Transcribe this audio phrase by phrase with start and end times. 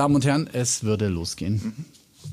[0.00, 1.84] Damen und Herren, es würde losgehen.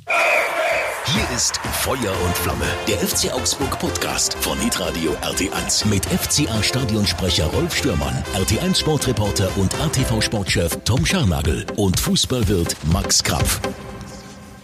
[0.07, 7.47] Hier ist Feuer und Flamme, der FC Augsburg Podcast von Hitradio RT1 mit FCA Stadionsprecher
[7.47, 13.59] Rolf Stürmann, RT1 Sportreporter und ATV Sportchef Tom Scharnagel und Fußballwirt Max Krapf.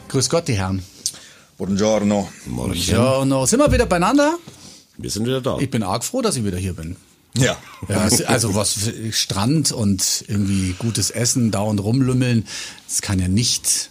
[0.07, 0.81] Grüß Gott, die Herren.
[1.57, 2.29] Buongiorno.
[2.45, 3.45] Buongiorno.
[3.47, 4.38] Sind wir wieder beieinander?
[4.97, 5.57] Wir sind wieder da.
[5.59, 6.95] Ich bin arg froh, dass ich wieder hier bin.
[7.38, 7.57] Ja.
[7.89, 12.45] Ja, also was Strand und irgendwie gutes Essen, dauernd rumlümmeln,
[12.88, 13.89] das kann ja nicht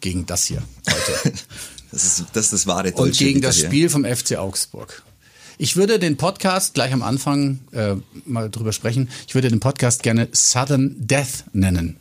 [0.00, 1.32] gegen das hier heute.
[1.92, 3.66] Das ist das, ist das wahre Und Deutsche gegen wieder das hier.
[3.66, 5.02] Spiel vom FC Augsburg.
[5.58, 9.10] Ich würde den Podcast gleich am Anfang äh, mal drüber sprechen.
[9.28, 11.98] Ich würde den Podcast gerne Sudden Death nennen.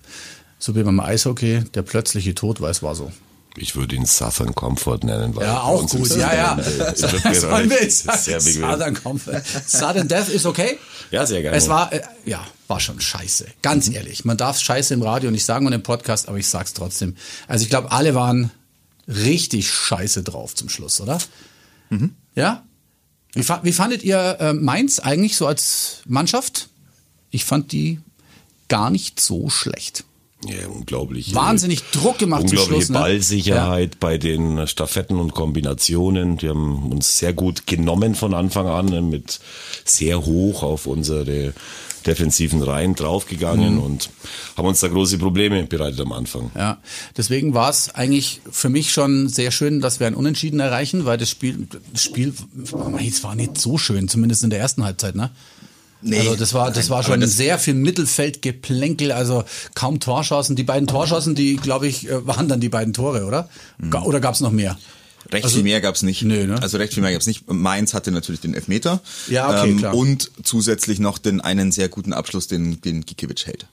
[0.60, 3.12] So wie beim Eishockey, der plötzliche Tod, weil es war so.
[3.58, 5.36] Ich würde ihn Southern Comfort nennen.
[5.36, 6.10] Weil Ja, auch gut.
[6.16, 6.64] Ja, ja.
[6.96, 7.24] Sollen
[7.70, 8.04] wir jetzt.
[8.04, 9.42] Sudden Comfort.
[9.68, 10.78] Sudden Death ist okay?
[11.12, 11.58] Ja, sehr gerne.
[11.58, 13.48] Es war, äh, ja, war schon scheiße.
[13.62, 14.24] Ganz ehrlich.
[14.24, 17.16] Man darf Scheiße im Radio nicht sagen und im Podcast, aber ich sag's trotzdem.
[17.48, 18.52] Also ich glaube, alle waren
[19.08, 21.18] richtig scheiße drauf zum Schluss, oder?
[22.36, 22.64] Ja?
[23.34, 26.70] Wie, fa- wie fandet ihr äh, Mainz eigentlich so als Mannschaft?
[27.32, 28.00] Ich fand die
[28.70, 30.06] gar nicht so schlecht.
[30.46, 31.36] Ja, unglaublich.
[31.36, 33.00] Wahnsinnig Druck gemacht zum Unglaubliche Schluss, ne?
[33.00, 36.38] Ballsicherheit bei den Staffetten und Kombinationen.
[36.38, 39.40] Die haben uns sehr gut genommen von Anfang an, ne, mit
[39.86, 41.54] sehr hoch auf unsere
[42.08, 43.84] defensiven Reihen draufgegangen Mhm.
[43.84, 44.10] und
[44.58, 46.50] haben uns da große Probleme bereitet am Anfang.
[46.56, 46.80] Ja,
[47.16, 51.20] deswegen war es eigentlich für mich schon sehr schön, dass wir ein Unentschieden erreichen, weil
[51.20, 52.34] das Spiel, das Spiel,
[53.06, 55.30] es war nicht so schön, zumindest in der ersten Halbzeit, ne?
[56.04, 56.20] Nee.
[56.20, 59.44] also das war, das war schon sehr viel Mittelfeldgeplänkel, also
[59.76, 60.56] kaum Torschancen.
[60.56, 63.50] Die beiden Torschancen, die glaube ich äh, waren dann die beiden Tore, oder?
[63.90, 64.78] Ga- Oder gab es noch mehr?
[65.32, 66.24] Recht Also- viel mehr gab's nicht.
[66.24, 66.62] Nö, ne?
[66.62, 67.50] Also recht viel mehr gab's nicht.
[67.52, 69.02] Mainz hatte natürlich den Elfmeter.
[69.28, 69.94] Ähm, Ja, okay, klar.
[69.96, 73.68] Und zusätzlich noch den einen sehr guten Abschluss, den, den Gikiewicz hält.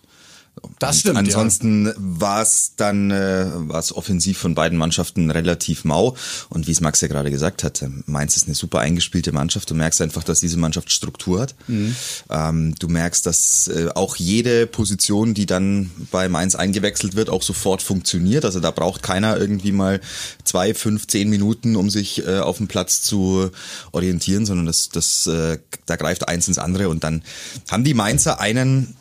[0.79, 1.21] Das stimmt, ja.
[1.21, 6.17] Ansonsten war es dann äh, war's offensiv von beiden Mannschaften relativ mau.
[6.49, 9.71] Und wie es Max ja gerade gesagt hat, äh, Mainz ist eine super eingespielte Mannschaft.
[9.71, 11.55] Du merkst einfach, dass diese Mannschaft Struktur hat.
[11.67, 11.97] Mhm.
[12.31, 17.43] Ähm, du merkst, dass äh, auch jede Position, die dann bei Mainz eingewechselt wird, auch
[17.43, 18.45] sofort funktioniert.
[18.45, 20.01] Also da braucht keiner irgendwie mal
[20.45, 23.51] zwei, fünf, zehn Minuten, um sich äh, auf dem Platz zu
[23.93, 26.89] orientieren, sondern das, das, äh, da greift eins ins andere.
[26.89, 27.23] Und dann
[27.71, 28.95] haben die Mainzer einen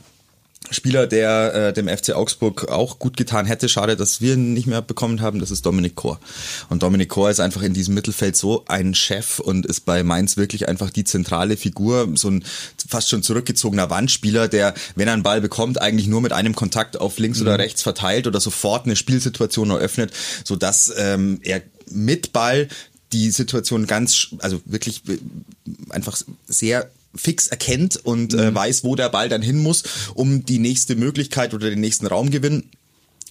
[0.72, 3.70] Spieler, der äh, dem FC Augsburg auch gut getan hätte.
[3.70, 5.40] Schade, dass wir ihn nicht mehr bekommen haben.
[5.40, 6.20] Das ist Dominik Kor.
[6.70, 10.38] Und Dominik Kor ist einfach in diesem Mittelfeld so ein Chef und ist bei Mainz
[10.38, 12.10] wirklich einfach die zentrale Figur.
[12.16, 12.44] So ein
[12.88, 17.00] fast schon zurückgezogener Wandspieler, der, wenn er einen Ball bekommt, eigentlich nur mit einem Kontakt
[17.00, 20.12] auf links oder rechts verteilt oder sofort eine Spielsituation eröffnet,
[20.44, 22.68] so dass ähm, er mit Ball
[23.14, 25.18] die Situation ganz, also wirklich äh,
[25.90, 26.18] einfach
[26.48, 29.84] sehr fix erkennt und äh, weiß, wo der Ball dann hin muss,
[30.14, 32.70] um die nächste Möglichkeit oder den nächsten Raumgewinn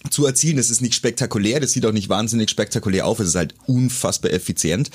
[0.09, 0.57] zu erzielen.
[0.57, 4.31] Das ist nicht spektakulär, das sieht auch nicht wahnsinnig spektakulär auf, es ist halt unfassbar
[4.31, 4.89] effizient.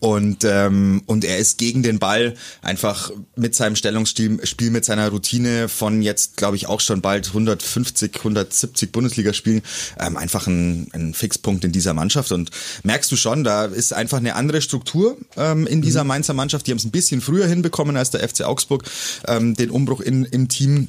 [0.00, 5.08] Und, ähm, und er ist gegen den Ball einfach mit seinem Stellungsstil, Spiel mit seiner
[5.08, 9.62] Routine von jetzt, glaube ich, auch schon bald 150, 170 Bundesligaspielen,
[9.98, 12.32] ähm, einfach ein, ein Fixpunkt in dieser Mannschaft.
[12.32, 12.50] Und
[12.82, 16.66] merkst du schon, da ist einfach eine andere Struktur ähm, in dieser Mainzer Mannschaft.
[16.66, 18.84] Die haben es ein bisschen früher hinbekommen als der FC Augsburg,
[19.26, 20.88] ähm, den Umbruch in, im Team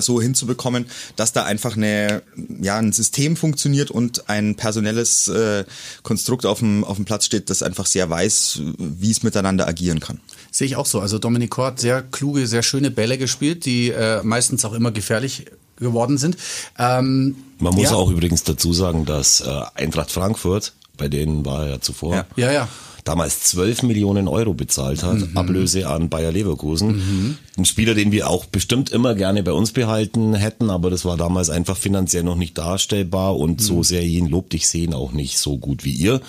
[0.00, 0.86] so hinzubekommen,
[1.16, 2.22] dass da einfach eine,
[2.60, 5.64] ja, ein System funktioniert und ein personelles äh,
[6.02, 10.00] Konstrukt auf dem, auf dem Platz steht, das einfach sehr weiß, wie es miteinander agieren
[10.00, 10.20] kann.
[10.50, 11.00] Sehe ich auch so.
[11.00, 14.90] Also Dominik Kor hat sehr kluge, sehr schöne Bälle gespielt, die äh, meistens auch immer
[14.90, 16.36] gefährlich geworden sind.
[16.78, 17.96] Ähm, Man muss ja.
[17.96, 22.26] auch übrigens dazu sagen, dass äh, Eintracht Frankfurt, bei denen war er ja zuvor, Ja.
[22.36, 22.68] Ja, ja.
[23.04, 25.36] Damals 12 Millionen Euro bezahlt hat, Mhm.
[25.36, 27.36] Ablöse an Bayer Leverkusen.
[27.56, 31.16] Ein Spieler, den wir auch bestimmt immer gerne bei uns behalten hätten, aber das war
[31.16, 33.64] damals einfach finanziell noch nicht darstellbar und Mhm.
[33.64, 36.20] so sehr ihn lobt, ich sehe ihn auch nicht so gut wie ihr.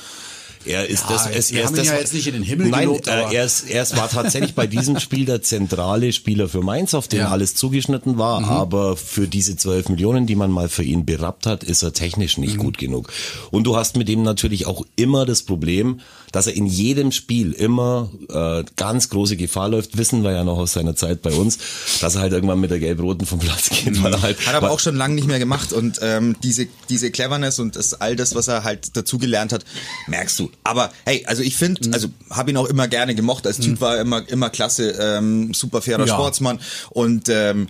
[0.65, 2.33] Er ist Ja, das, es, wir er haben ist ihn das, ja jetzt nicht in
[2.33, 5.41] den Himmel Nein, gelobt, äh, er, ist, er ist, war tatsächlich bei diesem Spiel der
[5.41, 7.27] zentrale Spieler für Mainz, auf den Ja.
[7.27, 7.33] Mhm.
[7.33, 11.63] alles zugeschnitten war, aber für diese 12 Millionen, die man mal für ihn berappt hat,
[11.63, 12.59] ist er technisch nicht Mhm.
[12.61, 13.11] gut genug.
[13.51, 15.99] Und du hast mit ihm natürlich auch immer das Problem,
[16.31, 20.57] dass er in jedem Spiel immer äh, ganz große Gefahr läuft, wissen wir ja noch
[20.59, 21.57] aus seiner Zeit bei uns,
[21.99, 24.71] dass er halt irgendwann mit der Gelb-Roten vom Platz geht, weil er halt Hat aber
[24.71, 28.33] auch schon lange nicht mehr gemacht und ähm, diese, diese Cleverness und das, all das,
[28.35, 29.65] was er halt dazugelernt hat,
[30.07, 30.50] merkst du.
[30.63, 31.93] Aber hey, also ich finde, Mhm.
[31.93, 33.47] also habe ihn auch immer gerne gemocht.
[33.47, 36.13] Als Typ war er immer, immer klasse, ähm, super fairer Ja.
[36.13, 36.59] Sportsmann
[36.89, 37.67] und ähm,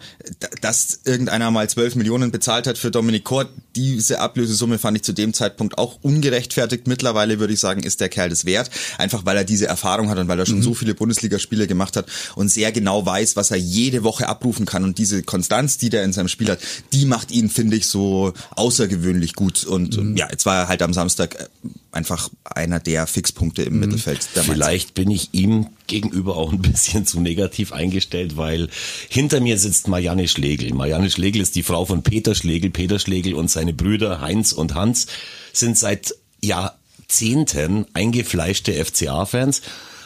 [0.61, 5.13] dass irgendeiner mal 12 Millionen bezahlt hat für Dominik Kort, diese Ablösesumme fand ich zu
[5.13, 6.87] dem Zeitpunkt auch ungerechtfertigt.
[6.87, 10.17] Mittlerweile würde ich sagen, ist der Kerl das wert, einfach weil er diese Erfahrung hat
[10.17, 10.63] und weil er schon mhm.
[10.63, 14.83] so viele Bundesligaspiele gemacht hat und sehr genau weiß, was er jede Woche abrufen kann
[14.83, 16.59] und diese Konstanz, die der in seinem Spiel hat,
[16.93, 20.17] die macht ihn, finde ich, so außergewöhnlich gut und mhm.
[20.17, 21.47] ja, jetzt war er halt am Samstag äh,
[21.91, 22.29] einfach
[22.71, 23.79] einer der Fixpunkte im mhm.
[23.81, 24.23] Mittelfeld.
[24.23, 28.69] Vielleicht bin ich ihm gegenüber auch ein bisschen zu negativ eingestellt, weil
[29.09, 30.73] hinter mir sitzt Marianne Schlegel.
[30.73, 32.69] Marianne Schlegel ist die Frau von Peter Schlegel.
[32.69, 35.07] Peter Schlegel und seine Brüder Heinz und Hans
[35.53, 39.61] sind seit Jahrzehnten eingefleischte FCA-Fans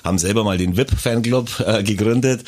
[0.05, 2.43] haben selber mal den VIP-Fanclub äh, gegründet.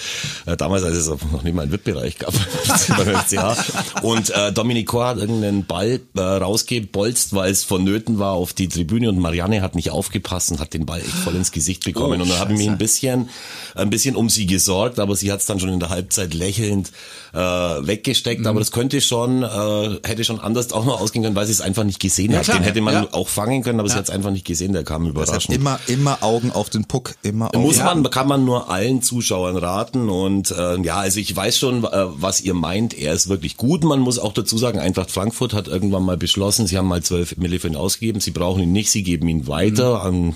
[0.45, 2.33] Äh, damals, als es noch nicht mal einen VIP-Bereich gab
[2.88, 3.57] beim FCA.
[4.04, 8.69] Und äh, Dominik Kor hat irgendeinen Ball äh, rausgebolzt, weil es vonnöten war auf die
[8.69, 12.19] Tribüne und Marianne hat nicht aufgepasst und hat den Ball echt voll ins Gesicht bekommen.
[12.19, 13.30] Oh, und dann habe ich mich ein bisschen,
[13.75, 16.92] ein bisschen um sie gesorgt, aber sie hat es dann schon in der Halbzeit lächelnd
[17.38, 18.42] äh, weggesteckt.
[18.42, 18.48] Mhm.
[18.48, 21.62] Aber das könnte schon, äh, hätte schon anders auch noch ausgehen können, weil sie es
[21.62, 22.45] einfach nicht gesehen ja, hat.
[22.45, 23.07] Klar, den hätte man ja.
[23.12, 23.94] auch fangen können, aber ja.
[23.94, 24.74] sie hat es einfach nicht gesehen.
[24.74, 25.56] Der kam überraschend.
[25.56, 30.10] immer, immer Augen auf den Puck, immer muss man, kann man nur allen Zuschauern raten
[30.10, 32.98] und äh, ja, also ich weiß schon, äh, was ihr meint.
[32.98, 33.84] Er ist wirklich gut.
[33.84, 37.38] Man muss auch dazu sagen, Eintracht Frankfurt hat irgendwann mal beschlossen, sie haben mal 12
[37.38, 40.00] Mille für ihn ausgegeben, sie brauchen ihn nicht, sie geben ihn weiter.
[40.00, 40.30] Mhm.
[40.31, 40.36] An,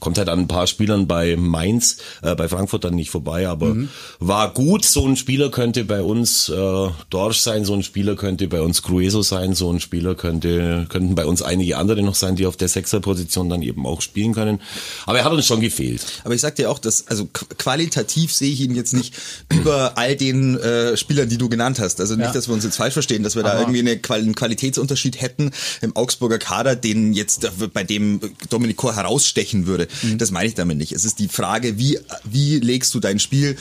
[0.00, 3.74] kommt halt an ein paar Spielern bei Mainz, äh, bei Frankfurt dann nicht vorbei, aber
[3.74, 3.88] mhm.
[4.18, 4.84] war gut.
[4.84, 8.82] So ein Spieler könnte bei uns äh, Dorsch sein, so ein Spieler könnte bei uns
[8.82, 12.56] Crueso sein, so ein Spieler könnte könnten bei uns einige andere noch sein, die auf
[12.56, 14.60] der Sechserposition dann eben auch spielen können.
[15.06, 16.04] Aber er hat uns schon gefehlt.
[16.24, 19.14] Aber ich sag dir auch, dass also qualitativ sehe ich ihn jetzt nicht
[19.52, 22.00] über all den äh, Spielern, die du genannt hast.
[22.00, 22.32] Also nicht, ja.
[22.32, 23.54] dass wir uns jetzt falsch verstehen, dass wir Aha.
[23.54, 25.50] da irgendwie eine, einen Qualitätsunterschied hätten
[25.80, 28.20] im Augsburger Kader, den jetzt bei dem
[28.50, 29.88] Dominik Kor herausstechen würde.
[30.02, 30.18] Mhm.
[30.18, 30.92] Das meine ich damit nicht.
[30.92, 33.56] Es ist die Frage, wie, wie legst du dein Spiel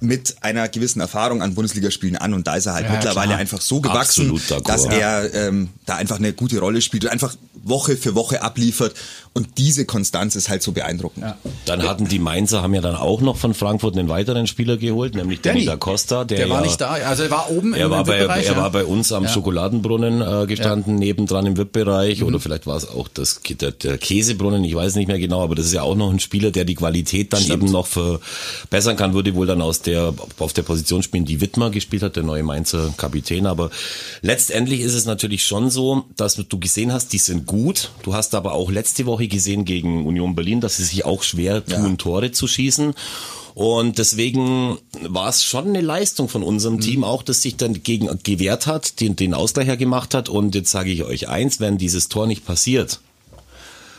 [0.00, 3.38] mit einer gewissen Erfahrung an Bundesligaspielen an und da ist er halt ja, mittlerweile klar.
[3.38, 7.96] einfach so gewachsen, dass er ähm, da einfach eine gute Rolle spielt und einfach Woche
[7.96, 8.94] für Woche abliefert
[9.38, 11.24] und diese Konstanz ist halt so beeindruckend.
[11.24, 11.38] Ja.
[11.64, 15.14] Dann hatten die Mainzer haben ja dann auch noch von Frankfurt einen weiteren Spieler geholt,
[15.14, 16.24] nämlich Danny da Costa.
[16.24, 18.42] Der, der war ja, nicht da, also er war oben er im war bei, Er
[18.42, 18.56] ja.
[18.56, 22.26] war bei uns am Schokoladenbrunnen äh, gestanden, nebendran im VIP-Bereich mhm.
[22.26, 25.54] oder vielleicht war es auch das, der, der, Käsebrunnen, ich weiß nicht mehr genau, aber
[25.54, 27.62] das ist ja auch noch ein Spieler, der die Qualität dann Stimmt.
[27.62, 31.70] eben noch verbessern kann, würde wohl dann aus der auf der Position spielen, die Wittmer
[31.70, 33.46] gespielt hat, der neue Mainzer Kapitän.
[33.46, 33.70] Aber
[34.20, 37.90] letztendlich ist es natürlich schon so, dass du gesehen hast, die sind gut.
[38.02, 41.64] Du hast aber auch letzte Woche gesehen gegen Union Berlin, dass sie sich auch schwer
[41.64, 41.96] tun, ja.
[41.96, 42.94] Tore zu schießen.
[43.54, 46.80] Und deswegen war es schon eine Leistung von unserem mhm.
[46.80, 50.28] Team auch, dass sich dann gegen gewehrt hat, den, den Ausgleicher gemacht hat.
[50.28, 53.00] Und jetzt sage ich euch eins, wenn dieses Tor nicht passiert,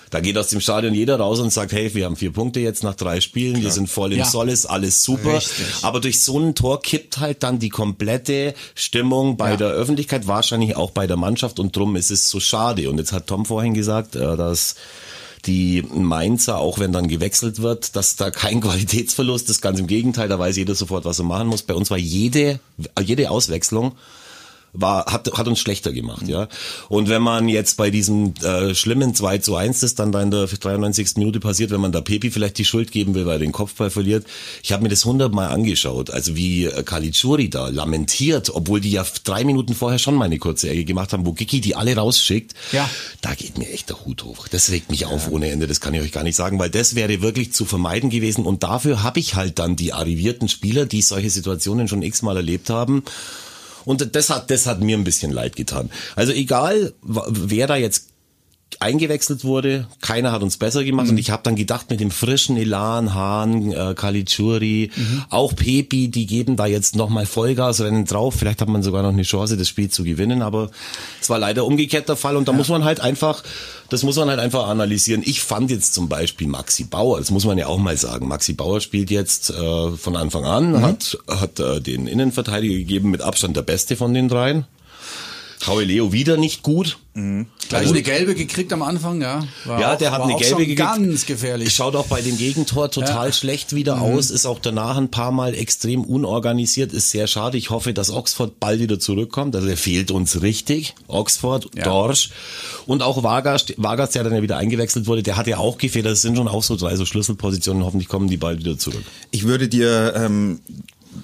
[0.10, 2.84] da geht aus dem Stadion jeder raus und sagt, hey, wir haben vier Punkte jetzt
[2.84, 3.64] nach drei Spielen, Klar.
[3.66, 4.26] wir sind voll im ja.
[4.26, 5.36] Soll, ist alles super.
[5.36, 5.66] Richtig.
[5.84, 9.58] Aber durch so ein Tor kippt halt dann die komplette Stimmung bei ja.
[9.58, 12.90] der Öffentlichkeit, wahrscheinlich auch bei der Mannschaft und drum ist es so schade.
[12.90, 14.76] Und jetzt hat Tom vorhin gesagt, äh, dass
[15.45, 20.27] die Mainzer, auch wenn dann gewechselt wird, dass da kein Qualitätsverlust ist, ganz im Gegenteil,
[20.27, 21.62] da weiß jeder sofort, was er machen muss.
[21.62, 22.59] Bei uns war jede,
[23.01, 23.94] jede Auswechslung
[24.74, 26.48] war, hat, hat uns schlechter gemacht, ja.
[26.89, 30.31] Und wenn man jetzt bei diesem äh, schlimmen 2 zu 1, das dann da in
[30.31, 31.18] der 93.
[31.18, 33.89] Minute passiert, wenn man da Pepi vielleicht die Schuld geben will, weil er den Kopfball
[33.89, 34.25] verliert,
[34.63, 39.06] ich habe mir das hundertmal angeschaut, also wie äh, Caligiuri da lamentiert, obwohl die ja
[39.24, 42.54] drei Minuten vorher schon mal eine kurze Ecke gemacht haben, wo Giki die alle rausschickt,
[42.71, 42.89] ja.
[43.21, 44.48] da geht mir echt der Hut hoch.
[44.48, 45.07] Das regt mich ja.
[45.07, 47.66] auf ohne Ende, das kann ich euch gar nicht sagen, weil das wäre wirklich zu
[47.66, 52.01] vermeiden gewesen und dafür habe ich halt dann die arrivierten Spieler, die solche Situationen schon
[52.01, 53.04] x-mal erlebt haben,
[53.89, 55.89] und das hat, das hat mir ein bisschen leid getan.
[56.15, 58.08] Also egal, wer da jetzt
[58.80, 61.14] eingewechselt wurde, keiner hat uns besser gemacht mhm.
[61.14, 65.23] und ich habe dann gedacht mit dem frischen Elan, Hahn, äh, Caligiuri, mhm.
[65.30, 69.09] auch Pepi, die geben da jetzt nochmal Vollgas, rennen drauf, vielleicht hat man sogar noch
[69.09, 70.69] eine Chance, das Spiel zu gewinnen, aber
[71.19, 72.57] es war leider umgekehrt der Fall und da ja.
[72.57, 73.44] muss man halt einfach,
[73.90, 75.23] das muss man halt einfach analysieren.
[75.26, 78.54] Ich fand jetzt zum Beispiel Maxi Bauer, das muss man ja auch mal sagen, Maxi
[78.54, 80.81] Bauer spielt jetzt äh, von Anfang an, mhm.
[80.81, 84.66] hat, hat äh, den Innenverteidiger gegeben, mit Abstand der Beste von den dreien.
[85.68, 86.97] Howie Leo wieder nicht gut.
[87.13, 87.47] Mhm.
[87.68, 89.45] Gleich also, eine gelbe gekriegt am Anfang, ja.
[89.66, 90.78] War ja, der auch, hat eine gelbe gekriegt.
[90.80, 91.73] Ganz gefährlich.
[91.73, 93.33] Schaut auch bei dem Gegentor total ja.
[93.33, 94.01] schlecht wieder mhm.
[94.04, 97.57] aus, ist auch danach ein paar Mal extrem unorganisiert, ist sehr schade.
[97.57, 99.56] Ich hoffe, dass Oxford bald wieder zurückkommt.
[99.56, 100.95] Also er fehlt uns richtig.
[101.07, 101.83] Oxford, ja.
[101.83, 102.30] Dorsch
[102.85, 106.06] und auch Vargas, Vargas, der dann ja wieder eingewechselt wurde, der hat ja auch gefehlt.
[106.06, 107.83] Das sind schon auch so drei so Schlüsselpositionen.
[107.83, 109.04] Hoffentlich kommen die bald wieder zurück.
[109.31, 110.61] Ich würde dir ähm,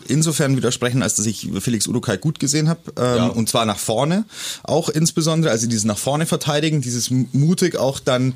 [0.08, 2.80] insofern widersprechen, als dass ich Felix Urukai gut gesehen habe.
[2.98, 3.28] Ähm, Ja.
[3.28, 4.26] Und zwar nach vorne
[4.64, 5.52] auch insbesondere.
[5.52, 8.34] Also dieses nach vorne verteidigen, dieses mutig auch dann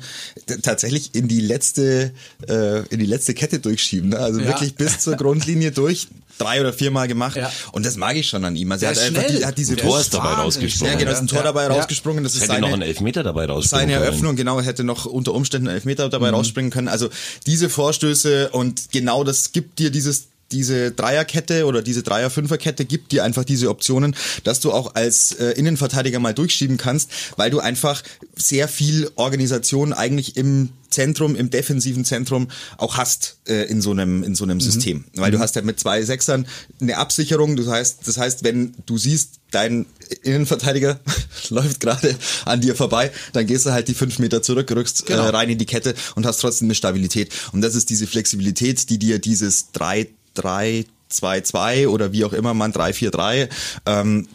[0.62, 2.12] tatsächlich in die letzte,
[2.48, 4.10] äh, in die letzte Kette durchschieben.
[4.10, 4.18] Ne?
[4.18, 4.46] Also Ja.
[4.46, 6.08] wirklich bis zur Grundlinie durch.
[6.38, 7.36] Drei oder viermal gemacht.
[7.36, 7.52] Ja.
[7.72, 8.72] Und das mag ich schon an ihm.
[8.72, 9.38] Also er hat einfach schnell.
[9.40, 10.94] die, hat diese Tor ist dabei rausgesprungen.
[10.94, 11.44] Ja, genau, ist ein Tor Ja.
[11.44, 11.68] dabei Ja.
[11.74, 12.24] rausgesprungen.
[12.24, 14.04] Das Es ist hätte noch seine, einen Elfmeter dabei rausspringen seine können.
[14.10, 16.36] Eröffnung, genau, hätte noch unter Umständen einen Elfmeter dabei Mhm.
[16.36, 16.88] rausspringen können.
[16.88, 17.10] Also
[17.46, 23.24] diese Vorstöße und genau das gibt dir dieses diese Dreierkette oder diese Dreier-Fünfer-Kette gibt dir
[23.24, 28.02] einfach diese Optionen, dass du auch als äh, Innenverteidiger mal durchschieben kannst, weil du einfach
[28.36, 34.24] sehr viel Organisation eigentlich im Zentrum, im defensiven Zentrum auch hast äh, in so einem
[34.24, 36.46] in so einem System, weil du hast ja mit zwei Sechsern
[36.80, 37.54] eine Absicherung.
[37.56, 39.86] Das heißt, das heißt, wenn du siehst, dein
[40.24, 40.98] Innenverteidiger
[41.50, 45.26] läuft gerade an dir vorbei, dann gehst du halt die fünf Meter zurück, rückst Genau.
[45.26, 47.32] äh, rein in die Kette und hast trotzdem eine Stabilität.
[47.52, 50.08] Und das ist diese Flexibilität, die dir dieses 3
[50.40, 53.48] 3 2 2 oder wie auch immer man 3 4 3
[53.86, 54.28] ähm,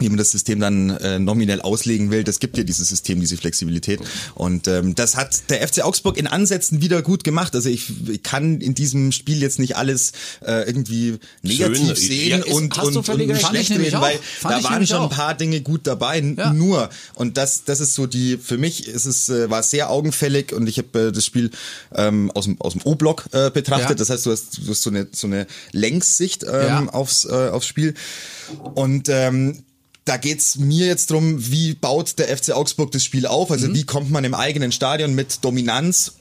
[0.00, 3.36] wie man das System dann äh, nominell auslegen will, das gibt dir dieses System, diese
[3.36, 4.00] Flexibilität.
[4.34, 7.54] Und ähm, das hat der FC Augsburg in Ansätzen wieder gut gemacht.
[7.54, 10.12] Also ich, ich kann in diesem Spiel jetzt nicht alles
[10.44, 11.96] äh, irgendwie negativ Schön.
[11.96, 15.10] sehen Ja, und, und, und schlecht reden, weil da waren schon ein auch.
[15.10, 16.20] paar Dinge gut dabei.
[16.20, 16.52] Ja.
[16.52, 20.52] Nur und das das ist so die für mich ist es äh, war sehr augenfällig
[20.52, 21.50] und ich habe äh, das Spiel
[21.94, 23.90] ähm, aus dem aus dem O-Block äh, betrachtet.
[23.90, 23.94] Ja.
[23.96, 26.86] Das heißt, du hast, du hast so eine so eine Längssicht ähm, Ja.
[26.90, 27.94] aufs äh, aufs Spiel
[28.74, 29.62] und ähm,
[30.04, 33.48] da geht's mir jetzt drum, wie baut der FC Augsburg das Spiel auf?
[33.48, 33.52] Mhm.
[33.52, 36.12] Also wie kommt man im eigenen Stadion mit Dominanz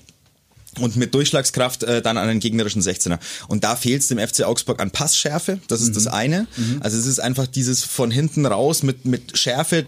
[0.80, 3.20] und mit Durchschlagskraft äh, dann an den gegnerischen 16er.
[3.48, 6.48] Und da fehlt es dem FC Augsburg an Passschärfe, das ist das eine.
[6.80, 9.88] Also es ist einfach dieses von hinten raus mit, mit Schärfe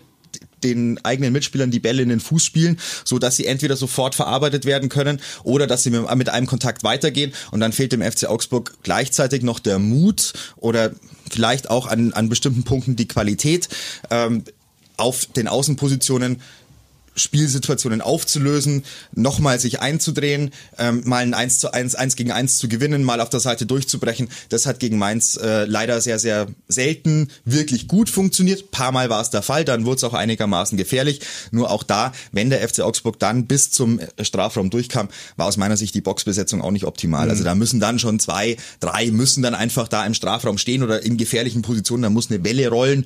[0.63, 4.65] den eigenen Mitspielern die Bälle in den Fuß spielen, so dass sie entweder sofort verarbeitet
[4.65, 8.75] werden können oder dass sie mit einem Kontakt weitergehen und dann fehlt dem FC Augsburg
[8.83, 10.91] gleichzeitig noch der Mut oder
[11.31, 13.69] vielleicht auch an, an bestimmten Punkten die Qualität
[14.09, 14.43] ähm,
[14.97, 16.41] auf den Außenpositionen
[17.15, 22.69] Spielsituationen aufzulösen, nochmal sich einzudrehen, ähm, mal ein 1 zu 1, 1 gegen 1 zu
[22.69, 24.29] gewinnen, mal auf der Seite durchzubrechen.
[24.49, 28.71] Das hat gegen Mainz äh, leider sehr, sehr selten wirklich gut funktioniert.
[28.71, 31.21] Paar Mal war es der Fall, dann wurde es auch einigermaßen gefährlich.
[31.51, 35.57] Nur auch da, wenn der FC Augsburg dann bis zum äh, Strafraum durchkam, war aus
[35.57, 37.29] meiner Sicht die Boxbesetzung auch nicht optimal.
[37.29, 41.03] Also da müssen dann schon zwei, drei müssen dann einfach da im Strafraum stehen oder
[41.03, 43.05] in gefährlichen Positionen, da muss eine Welle rollen.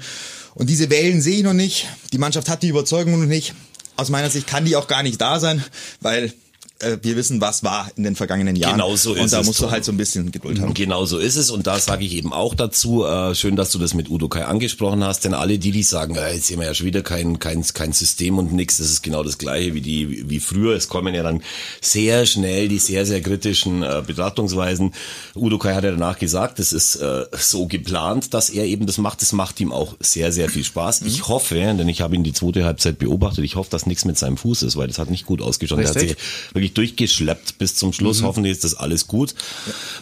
[0.54, 1.88] Und diese Wellen sehe ich noch nicht.
[2.14, 3.54] Die Mannschaft hat die Überzeugung noch nicht
[3.96, 5.64] aus meiner Sicht kann die auch gar nicht da sein,
[6.02, 6.34] weil
[6.80, 8.74] äh, wir wissen, was war in den vergangenen Jahren.
[8.74, 9.72] Genau so Und ist da es, musst du Tom.
[9.72, 10.74] halt so ein bisschen Geduld haben.
[10.74, 13.80] Genau so ist es und da sage ich eben auch dazu, äh, schön, dass du
[13.80, 16.68] das mit Udo Kai angesprochen hast, denn alle die, die sagen, äh, jetzt sehen wir
[16.68, 19.82] ja schon wieder kein, kein, kein System und nix, das ist genau das gleiche wie
[19.82, 20.76] die wie früher.
[20.76, 21.42] Es kommen ja dann
[21.82, 24.94] sehr schnell die sehr, sehr kritischen äh, Betrachtungsweisen.
[25.36, 28.98] Udo Kai hat ja danach gesagt, das ist äh, so geplant, dass er eben das
[28.98, 29.22] macht.
[29.22, 31.02] Das macht ihm auch sehr, sehr viel Spaß.
[31.02, 31.08] Mhm.
[31.08, 34.18] Ich hoffe, denn ich habe ihn die zweite Halbzeit beobachtet, ich hoffe, dass nichts mit
[34.18, 35.80] seinem Fuß ist, weil das hat nicht gut ausgeschaut.
[35.80, 36.18] Richtig.
[36.66, 38.22] Wirklich durchgeschleppt bis zum Schluss.
[38.22, 38.26] Mhm.
[38.26, 39.36] Hoffentlich ist das alles gut.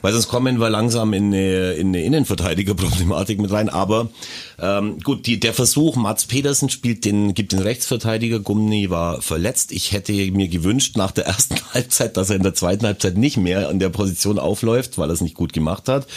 [0.01, 3.70] Weil sonst kommen wir langsam in eine, in eine Innenverteidigerproblematik mit rein.
[3.70, 4.10] Aber
[4.60, 9.72] ähm, gut, die, der Versuch, Mats Pedersen spielt den, gibt den Rechtsverteidiger, Gumni war verletzt.
[9.72, 13.38] Ich hätte mir gewünscht nach der ersten Halbzeit, dass er in der zweiten Halbzeit nicht
[13.38, 16.08] mehr an der Position aufläuft, weil er es nicht gut gemacht hat.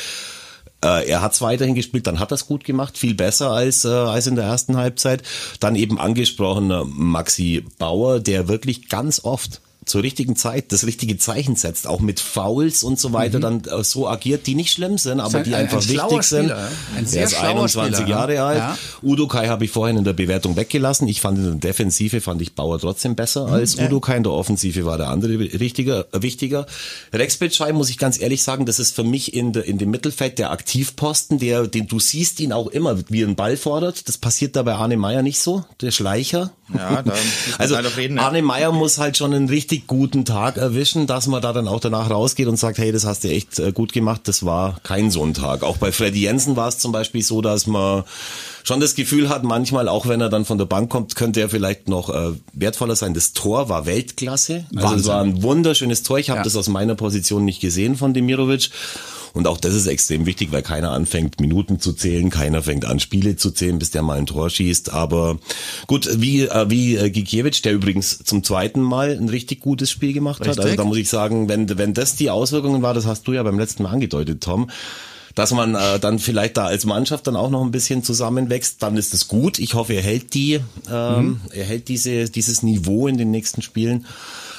[0.84, 3.84] Äh, er hat es weiterhin gespielt, dann hat er es gut gemacht, viel besser als,
[3.84, 5.22] äh, als in der ersten Halbzeit.
[5.58, 11.56] Dann eben angesprochener Maxi Bauer, der wirklich ganz oft zur richtigen Zeit das richtige Zeichen
[11.56, 15.20] setzt, auch mit Fouls und so weiter, dann äh, so agiert, die nicht schlimm sind,
[15.20, 16.40] aber ein- die ein- einfach ein schlauer wichtig sind.
[16.46, 16.68] Spieler.
[16.96, 18.46] Ein er sehr ist schlauer 21 Spieler, Jahre ja.
[18.46, 18.58] alt.
[18.58, 18.78] Ja.
[19.02, 21.08] Udo Kai habe ich vorhin in der Bewertung weggelassen.
[21.08, 24.16] Ich fand in der Defensive fand ich Bauer trotzdem besser als Udo Kai.
[24.16, 26.66] In der Offensive war der andere richtiger, äh, wichtiger.
[27.12, 29.90] Rex Bitschei, muss ich ganz ehrlich sagen, das ist für mich in, der, in dem
[29.90, 34.08] Mittelfeld der Aktivposten, der, den du siehst ihn auch immer, wie er einen Ball fordert.
[34.08, 36.50] Das passiert da bei Arne Meyer nicht so, der Schleicher.
[36.74, 37.12] Ja, da
[37.58, 38.24] also leider reden, ja.
[38.24, 41.80] Arne Meyer muss halt schon einen richtig guten Tag erwischen, dass man da dann auch
[41.80, 44.22] danach rausgeht und sagt, hey, das hast du echt äh, gut gemacht.
[44.24, 45.62] Das war kein so ein Tag.
[45.62, 48.04] Auch bei Freddy Jensen war es zum Beispiel so, dass man
[48.66, 51.48] schon das Gefühl hat, manchmal, auch wenn er dann von der Bank kommt, könnte er
[51.48, 53.14] vielleicht noch äh, wertvoller sein.
[53.14, 54.66] Das Tor war Weltklasse.
[54.74, 55.08] Also es Wahnsinn.
[55.12, 56.18] war ein wunderschönes Tor.
[56.18, 56.44] Ich habe Ja.
[56.44, 58.70] das aus meiner Position nicht gesehen von Demirovic.
[59.34, 62.98] Und auch das ist extrem wichtig, weil keiner anfängt, Minuten zu zählen, keiner fängt an,
[63.00, 64.92] Spiele zu zählen, bis der mal ein Tor schießt.
[64.92, 65.38] Aber
[65.86, 70.12] gut, wie, äh, wie äh, Gikiewicz, der übrigens zum zweiten Mal ein richtig gutes Spiel
[70.14, 70.48] gemacht hat.
[70.48, 70.64] Richtig.
[70.64, 73.42] Also da muss ich sagen, wenn, wenn das die Auswirkungen war, das hast du ja
[73.42, 74.70] beim letzten Mal angedeutet, Tom,
[75.36, 78.96] dass man äh, dann vielleicht da als Mannschaft dann auch noch ein bisschen zusammenwächst, dann
[78.96, 79.60] ist es gut.
[79.60, 81.40] Ich hoffe, er hält die, ähm, Mhm.
[81.52, 84.06] er hält diese, dieses Niveau in den nächsten Spielen.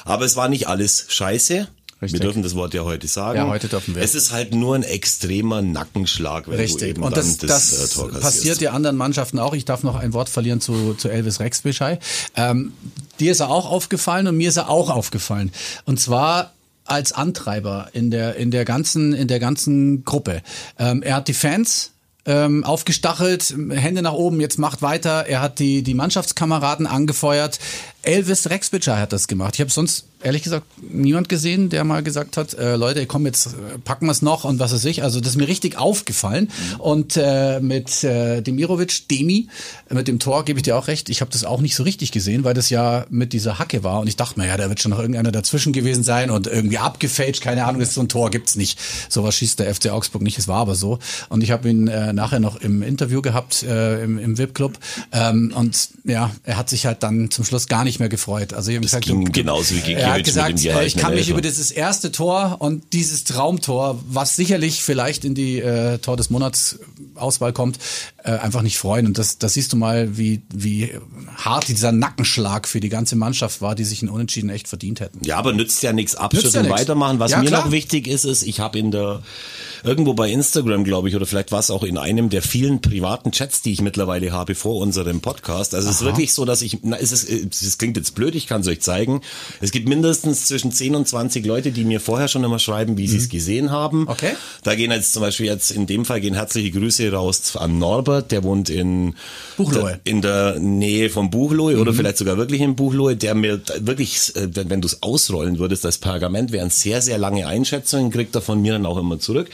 [0.06, 1.68] Aber es war nicht alles scheiße.
[2.00, 2.20] Richtig.
[2.20, 3.38] Wir dürfen das Wort ja heute sagen.
[3.38, 4.02] Ja, heute dürfen wir.
[4.02, 6.90] Es ist halt nur ein extremer Nackenschlag, wenn du Richtig.
[6.90, 9.52] eben Und dann das, das, das, äh, Tor passiert ja anderen Mannschaften auch.
[9.52, 11.98] Ich darf noch ein Wort verlieren zu, zu Elvis Rexbeschei.
[12.36, 12.72] Ähm,
[13.18, 15.50] dir ist er auch aufgefallen und mir ist er auch aufgefallen.
[15.86, 16.52] Und zwar
[16.90, 20.42] als Antreiber in der, in der ganzen, in der ganzen Gruppe.
[20.78, 21.92] Ähm, er hat die Fans
[22.26, 25.26] ähm, aufgestachelt, Hände nach oben, jetzt macht weiter.
[25.26, 27.58] Er hat die, die Mannschaftskameraden angefeuert.
[28.02, 29.54] Elvis Rexbitschei hat das gemacht.
[29.54, 33.46] Ich habe sonst ehrlich gesagt niemand gesehen, der mal gesagt hat, äh, Leute, komm, jetzt
[33.46, 35.02] äh, packen wir es noch und was weiß ich.
[35.02, 36.50] Also das ist mir richtig aufgefallen.
[36.78, 39.48] Und äh, mit äh, Demirovic, Demi,
[39.90, 41.08] mit dem Tor gebe ich dir auch recht.
[41.08, 44.00] Ich habe das auch nicht so richtig gesehen, weil das ja mit dieser Hacke war.
[44.00, 46.78] Und ich dachte mir, ja, da wird schon noch irgendeiner dazwischen gewesen sein und irgendwie
[46.78, 47.42] abgefälscht.
[47.42, 48.78] Keine Ahnung, ist so ein Tor gibt's nicht.
[49.08, 50.38] Sowas schießt der FC Augsburg nicht.
[50.38, 50.98] Es war aber so.
[51.28, 54.78] Und ich habe ihn äh, nachher noch im Interview gehabt äh, im, im VIP-Club.
[55.12, 58.52] Ähm, und ja, er hat sich halt dann zum Schluss gar nicht mehr gefreut.
[58.52, 61.28] Also ich Das gesagt, ging genauso wie gegen Er hat gesagt, äh, ich kann mich
[61.28, 66.16] gehaltenen über dieses erste Tor und dieses Traumtor, was sicherlich vielleicht in die äh, Tor
[66.16, 66.78] des Monats
[67.14, 67.78] Auswahl kommt,
[68.24, 69.06] äh, einfach nicht freuen.
[69.06, 70.90] Und das, das siehst du mal, wie, wie
[71.36, 75.24] hart dieser Nackenschlag für die ganze Mannschaft war, die sich in Unentschieden echt verdient hätten.
[75.24, 77.20] Ja, aber nützt ja nichts abschütteln, ja weitermachen.
[77.20, 77.64] Was Ja, mir klar.
[77.64, 79.22] noch wichtig ist, ist, ich habe in der
[79.84, 83.30] irgendwo bei Instagram, glaube ich, oder vielleicht war es auch in einem der vielen privaten
[83.30, 85.74] Chats, die ich mittlerweile habe vor unserem Podcast.
[85.74, 88.46] Also es ist wirklich so, dass ich, na, es ist, es klingt jetzt blöd, ich
[88.46, 89.20] kann es euch zeigen.
[89.60, 93.06] Es gibt mindestens zwischen 10 und 20 Leute, die mir vorher schon immer schreiben, wie
[93.06, 94.00] sie es gesehen haben.
[94.00, 94.08] Mhm.
[94.08, 94.32] Okay.
[94.64, 98.07] Da gehen jetzt zum Beispiel jetzt in dem Fall gehen herzliche Grüße raus an Norbert,
[98.22, 99.14] der wohnt in
[99.56, 100.00] Buchloe.
[100.04, 104.48] in der Nähe von Buchloe oder vielleicht sogar wirklich in Buchloe, der mir wirklich, äh,
[104.54, 108.40] wenn, wenn du es ausrollen würdest, das Pergament wären sehr, sehr lange Einschätzungen, kriegt er
[108.40, 109.48] von mir dann auch immer zurück.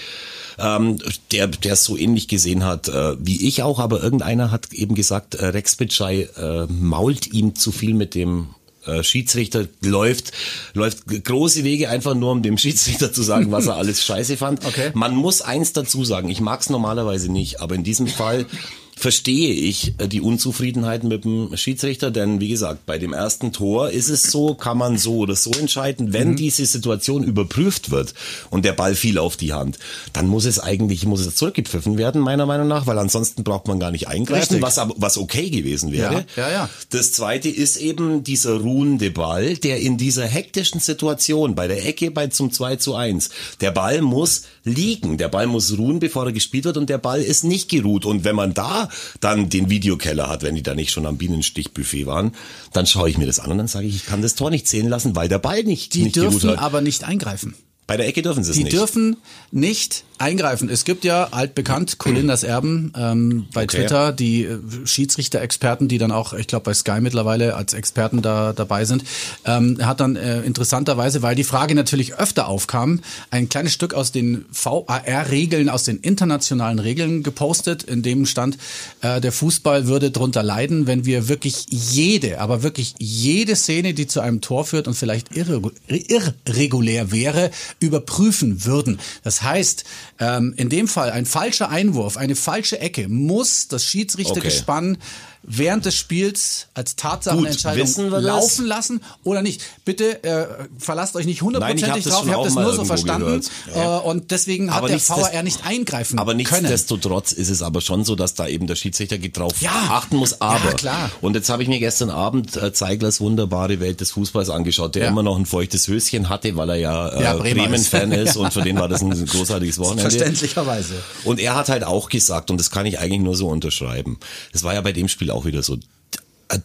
[0.56, 0.98] Ähm,
[1.32, 4.94] der, der es so ähnlich gesehen hat äh, wie ich auch, aber irgendeiner hat eben
[4.94, 8.50] gesagt, äh, Rex Bitschei äh, mault ihm zu viel mit dem
[8.86, 10.32] äh, Schiedsrichter läuft,
[10.74, 14.64] läuft große Wege einfach nur, um dem Schiedsrichter zu sagen, was er alles scheiße fand.
[14.64, 14.90] Okay.
[14.94, 18.46] Man muss eins dazu sagen, ich mag es normalerweise nicht, aber in diesem Fall
[18.96, 23.90] verstehe ich äh, die Unzufriedenheit mit dem Schiedsrichter, denn wie gesagt, bei dem ersten Tor
[23.90, 26.36] ist es so, kann man so oder so entscheiden, wenn Mhm.
[26.36, 28.14] diese Situation überprüft wird
[28.50, 29.78] und der Ball fiel auf die Hand,
[30.12, 33.78] dann muss es eigentlich muss es zurückgepfiffen werden, meiner Meinung nach, weil ansonsten braucht man
[33.80, 34.62] gar nicht eingreifen, Richtig.
[34.62, 36.24] was aber was okay gewesen wäre.
[36.36, 36.70] Ja, ja, ja.
[36.90, 42.10] Das zweite ist eben dieser ruhende Ball, der in dieser hektischen Situation bei der Ecke
[42.10, 46.32] bei zum 2 zu 1, der Ball muss liegen, der Ball muss ruhen, bevor er
[46.32, 48.04] gespielt wird und der Ball ist nicht geruht.
[48.06, 48.83] Und wenn man da
[49.20, 52.32] dann den Videokeller hat, wenn die da nicht schon am Bienenstichbuffet waren,
[52.72, 54.66] dann schaue ich mir das an und dann sage ich, ich kann das Tor nicht
[54.68, 57.54] zählen lassen, weil der Ball nicht, Die nicht dürfen aber nicht eingreifen.
[57.86, 58.72] Bei der Ecke dürfen sie es Die nicht.
[58.76, 59.18] dürfen
[59.50, 60.68] nicht eingreifen.
[60.68, 63.78] Es gibt ja altbekannt Colindas Erben ähm, bei Okay.
[63.78, 68.52] Twitter, die äh, Schiedsrichter-Experten, die dann auch, ich glaube, bei Sky mittlerweile als Experten da
[68.52, 69.04] dabei sind.
[69.44, 73.00] Ähm, hat dann äh, interessanterweise, weil die Frage natürlich öfter aufkam,
[73.30, 78.58] ein kleines Stück aus den VAR-Regeln, aus den internationalen Regeln gepostet, in dem stand,
[79.00, 84.06] äh, der Fußball würde drunter leiden, wenn wir wirklich jede, aber wirklich jede Szene, die
[84.06, 87.50] zu einem Tor führt und vielleicht irregu- irregulär wäre,
[87.80, 88.98] überprüfen würden.
[89.22, 89.84] Das heißt,
[90.18, 94.98] ähm, in dem Fall ein falscher Einwurf, eine falsche Ecke muss das Schiedsrichtergespann
[95.46, 99.62] während des Spiels als Tatsachenentscheidung laufen lassen oder nicht.
[99.84, 100.46] Bitte äh,
[100.78, 103.50] verlasst euch nicht hundertprozentig drauf, ich habe das nur so verstanden gehört.
[103.74, 106.38] äh, und deswegen hat Aber der nichtsdest- VAR nicht eingreifen Aber können.
[106.62, 109.70] nichtsdestotrotz ist es aber schon so, dass da eben der Schiedsrichter drauf Ja.
[109.90, 110.40] achten muss.
[110.40, 111.10] Aber Ja, klar.
[111.20, 115.04] und jetzt habe ich mir gestern Abend äh, Zeiglers wunderbare Welt des Fußballs angeschaut, der
[115.04, 115.08] Ja.
[115.08, 118.30] immer noch ein feuchtes Höschen hatte, weil er ja, äh, Ja, Bremen-Fan ist.
[118.30, 120.02] ist und für den war das ein großartiges Wochenende.
[120.10, 120.94] Verständlicherweise.
[121.24, 124.18] Und er hat halt auch gesagt, und das kann ich eigentlich nur so unterschreiben,
[124.52, 125.78] das war ja bei dem Spiel auch wieder so,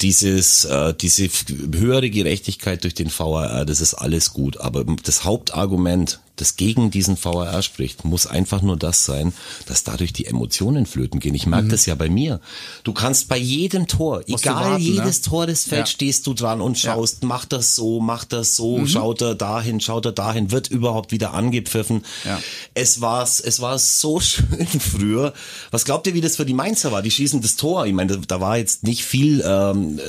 [0.01, 1.29] dieses, äh, diese
[1.73, 4.57] höhere Gerechtigkeit durch den VAR, das ist alles gut.
[4.57, 9.33] Aber das Hauptargument, das gegen diesen VAR spricht, muss einfach nur das sein,
[9.65, 11.35] dass dadurch die Emotionen flöten gehen.
[11.35, 12.39] Ich merke das ja bei mir.
[12.83, 14.23] Du kannst bei jedem Tor, Mhm.
[14.31, 15.29] Musst egal warten, jedes ne?
[15.29, 15.93] Tor des Felds, Ja.
[15.95, 16.91] stehst du dran und Ja.
[16.93, 16.95] Mhm.
[16.99, 21.11] schaust, macht das so, macht das so, schaut er dahin, schaut er dahin, wird überhaupt
[21.11, 22.03] wieder angepfiffen.
[22.25, 22.39] Ja.
[22.73, 25.33] Es war, es war so schön früher.
[25.71, 27.01] Was glaubt ihr, wie das für die Mainzer war?
[27.01, 27.85] Die schießen das Tor.
[27.85, 29.99] Ich meine, da- war jetzt nicht viel, ähm,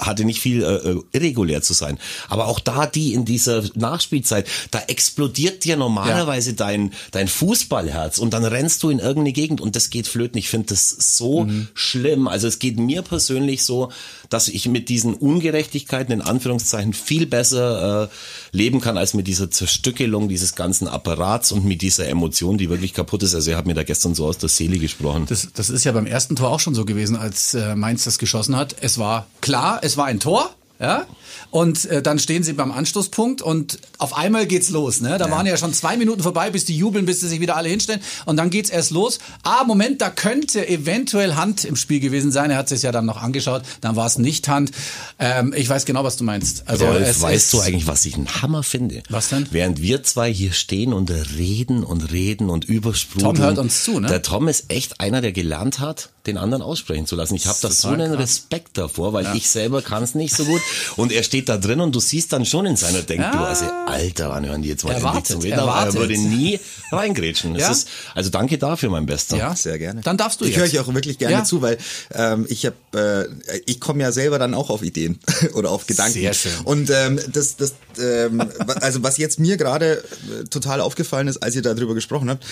[0.00, 1.98] hatte nicht viel äh, irregulär zu sein.
[2.28, 8.32] Aber auch da die in dieser Nachspielzeit, da explodiert dir normalerweise dein, dein Fußballherz und
[8.34, 10.38] dann rennst du in irgendeine Gegend und das geht flöten.
[10.38, 12.28] Ich finde das so schlimm.
[12.28, 13.90] Also es geht mir persönlich so,
[14.28, 18.08] dass ich mit diesen Ungerechtigkeiten in Anführungszeichen viel besser äh,
[18.56, 22.94] leben kann als mit dieser Zerstückelung dieses ganzen Apparats und mit dieser Emotion, die wirklich
[22.94, 23.34] kaputt ist.
[23.34, 25.26] Also ihr habt mir da gestern so aus der Seele gesprochen.
[25.28, 28.18] Das, das ist ja beim ersten Tor auch schon so gewesen, als äh, Mainz das
[28.18, 28.76] geschossen hat.
[28.80, 30.54] Es war klar, es war ein Tor.
[30.82, 31.06] Ja?
[31.50, 35.00] Und äh, dann stehen sie beim Anstoßpunkt und auf einmal geht's los.
[35.00, 35.18] Ne?
[35.18, 37.68] Da waren ja schon zwei Minuten vorbei, bis die jubeln, bis sie sich wieder alle
[37.68, 38.00] hinstellen.
[38.24, 39.18] Und dann geht's erst los.
[39.42, 42.50] Ah, Moment, da könnte eventuell Hand im Spiel gewesen sein.
[42.50, 43.62] Er hat sich ja dann noch angeschaut.
[43.82, 44.72] Dann war es nicht Hand.
[45.18, 46.68] Ähm, ich weiß genau, was du meinst.
[46.68, 49.02] Also Rolf, es weißt du eigentlich, was ich einen Hammer finde?
[49.10, 49.46] Was denn?
[49.50, 53.34] Während wir zwei hier stehen und reden und reden und übersprudeln.
[53.34, 54.08] Tom hört uns zu, ne?
[54.08, 57.34] Der Tom ist echt einer, der gelernt hat, den anderen aussprechen zu lassen.
[57.34, 58.20] Ich habe da so einen krass.
[58.20, 60.60] Respekt davor, weil ich selber kann es nicht so gut.
[60.96, 64.46] Und er steht da drin und du siehst dann schon in seiner Denkblase, Alter, wann
[64.46, 65.58] hören die jetzt mal Er endlich wartet, zum er Reden?
[65.60, 66.60] Aber er würde nie
[66.92, 67.56] reingrätschen.
[67.56, 67.70] Ja.
[67.70, 69.36] ist, also danke dafür, mein Bester.
[69.36, 69.56] Ja.
[69.56, 70.00] Sehr gerne.
[70.02, 70.72] Dann darfst du Ich jetzt.
[70.72, 71.44] höre euch auch wirklich gerne Ja.
[71.44, 71.78] zu, weil
[72.14, 75.18] ähm, ich habe, äh, ich komme ja selber dann auch auf Ideen
[75.54, 76.12] oder auf Gedanken.
[76.12, 76.52] Sehr schön.
[76.64, 78.42] Und ähm, das, das, ähm,
[78.80, 80.04] also was jetzt mir gerade
[80.40, 82.44] äh, total aufgefallen ist, als ihr darüber gesprochen habt,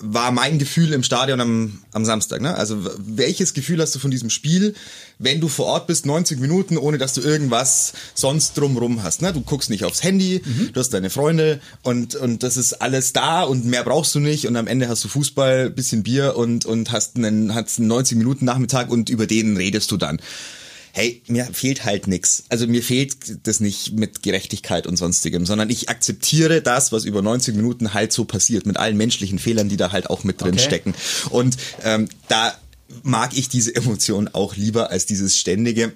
[0.00, 2.40] war mein Gefühl im Stadion am, am Samstag.
[2.40, 2.54] Ne?
[2.54, 2.78] Also
[3.18, 4.74] welches Gefühl hast du von diesem Spiel,
[5.18, 9.20] wenn du vor Ort bist, 90 Minuten, ohne dass du irgendwas sonst drumrum hast?
[9.20, 9.32] Ne?
[9.32, 10.40] Du guckst nicht aufs Handy,
[10.72, 14.46] du hast deine Freunde und und das ist alles da und mehr brauchst du nicht
[14.46, 18.16] und am Ende hast du Fußball, bisschen Bier und und hast einen hast einen 90
[18.16, 20.20] Minuten Nachmittag und über den redest du dann.
[20.92, 22.44] Hey, mir fehlt halt nix.
[22.48, 27.22] Also mir fehlt das nicht mit Gerechtigkeit und sonstigem, sondern ich akzeptiere das, was über
[27.22, 30.54] 90 Minuten halt so passiert, mit allen menschlichen Fehlern, die da halt auch mit drin
[30.54, 30.64] Okay.
[30.64, 30.94] stecken.
[31.30, 32.52] Und ähm, da
[33.02, 35.92] mag ich diese Emotion auch lieber als dieses ständige,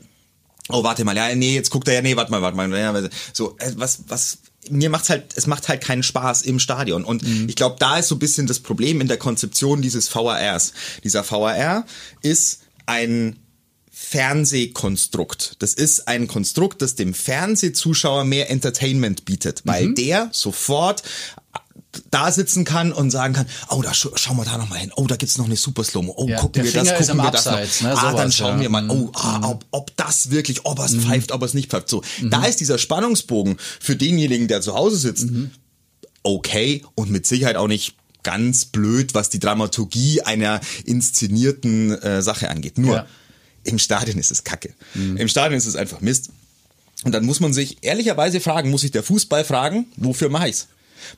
[0.69, 3.11] oh, warte mal, ja, nee, jetzt guckt er ja, nee, warte mal, warte mal.
[3.33, 4.39] So, äh, was, was,
[4.71, 7.05] mir macht's halt, es macht halt keinen Spaß im Stadion.
[7.05, 10.73] Und ich glaube, da ist so ein bisschen das Problem in der Konzeption dieses VARs.
[11.03, 11.85] Dieser VAR
[12.23, 13.39] ist ein
[13.91, 15.57] Fernsehkonstrukt.
[15.61, 21.03] Das ist ein Konstrukt, das dem Fernsehzuschauer mehr Entertainment bietet, weil der sofort
[22.11, 24.93] da sitzen kann und sagen kann, oh, da scha schauen wir da noch mal hin.
[24.97, 26.15] Oh, da gibt's noch eine Super Slow-Mo.
[26.17, 27.53] Oh, Ja, gucken wir das, Finger ist gucken wir das noch.
[27.53, 28.61] Abseits, ne, ah, dann schauen ja.
[28.63, 28.83] wir mal.
[28.83, 28.91] Mhm.
[28.91, 31.89] Oh, ah, ob, ob das wirklich, ob er es pfeift, ob er es nicht pfeift.
[31.89, 35.27] So, da ist dieser Spannungsbogen für denjenigen, der zu Hause sitzt,
[36.23, 42.49] okay und mit Sicherheit auch nicht ganz blöd, was die Dramaturgie einer inszenierten äh, Sache
[42.51, 42.79] angeht.
[42.79, 43.07] Nur Ja.
[43.65, 44.75] im Stadion ist es Kacke.
[44.95, 46.31] Im Stadion ist es einfach Mist.
[47.05, 50.69] Und dann muss man sich ehrlicherweise fragen, muss sich der Fußball fragen, wofür mache ich's?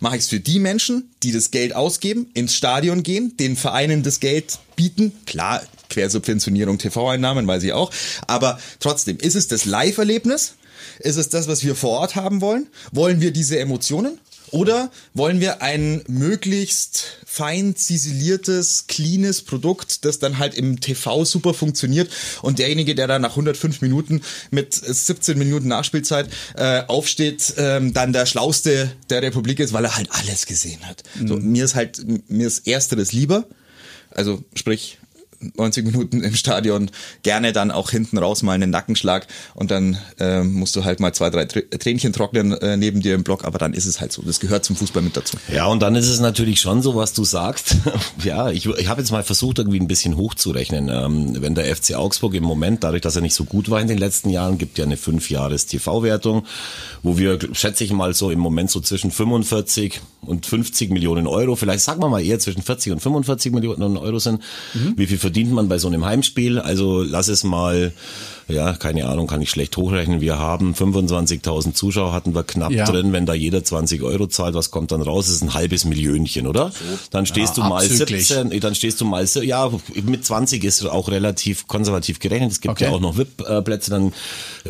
[0.01, 4.20] Mache ich's für die Menschen, die das Geld ausgeben, ins Stadion gehen, den Vereinen das
[4.20, 5.12] Geld bieten?
[5.27, 7.90] Klar, Quersubventionierung, TV-Einnahmen, weiß ich auch.
[8.27, 10.55] Aber trotzdem, ist es das Live-Erlebnis?
[10.99, 12.66] Ist es das, was wir vor Ort haben wollen?
[12.92, 14.18] Wollen wir diese Emotionen?
[14.50, 21.54] Oder wollen wir ein möglichst fein ziseliertes, cleanes Produkt, das dann halt im TV super
[21.54, 22.11] funktioniert
[22.42, 28.12] und derjenige, der dann nach 105 Minuten mit 17 Minuten Nachspielzeit äh, aufsteht, ähm, dann
[28.12, 31.02] der Schlauste der Republik ist, weil er halt alles gesehen hat.
[31.26, 33.46] So, mir ist halt, mir ist Ersteres lieber,
[34.11, 34.98] also sprich
[35.57, 36.90] 90 Minuten im Stadion,
[37.22, 41.12] gerne dann auch hinten raus mal einen Nackenschlag und dann ähm, musst du halt mal
[41.12, 44.12] zwei, drei Tr- Tränchen trocknen äh, neben dir im Block, aber dann ist es halt
[44.12, 44.22] so.
[44.22, 45.37] Das gehört zum Fußball mit dazu.
[45.52, 47.76] Ja, und dann ist es natürlich schon so, was du sagst.
[48.24, 50.88] ja, ich, ich habe jetzt mal versucht, irgendwie ein bisschen hochzurechnen.
[50.88, 53.88] Ähm, wenn der FC Augsburg im Moment, dadurch, dass er nicht so gut war in
[53.88, 56.46] den letzten Jahren, gibt ja eine fünf Jahres TV-Wertung,
[57.02, 61.54] wo wir, schätze ich mal, so im Moment so zwischen 45 und 50 Millionen Euro,
[61.57, 64.42] vielleicht sagen wir mal eher zwischen 40 und 45 Millionen Euro sind.
[64.96, 66.61] Wie viel verdient man bei so einem Heimspiel?
[66.61, 67.92] Also lass es mal,
[68.47, 70.20] ja, keine Ahnung, kann ich schlecht hochrechnen.
[70.20, 72.85] Wir haben 25.000 Zuschauer, hatten wir knapp Ja.
[72.85, 73.12] drin.
[73.12, 75.27] Wenn da jeder 20 Euro zahlt, was kommt dann raus?
[75.27, 76.70] Das ist ein halbes Millionchen, oder?
[77.11, 78.29] Dann stehst Ja, du mal abzüglich.
[78.29, 79.70] 17, dann stehst du mal, ja,
[80.05, 82.53] mit 20 ist auch relativ konservativ gerechnet.
[82.53, 82.85] Es gibt Okay.
[82.85, 83.90] ja auch noch VIP-Plätze.
[83.90, 84.12] Dann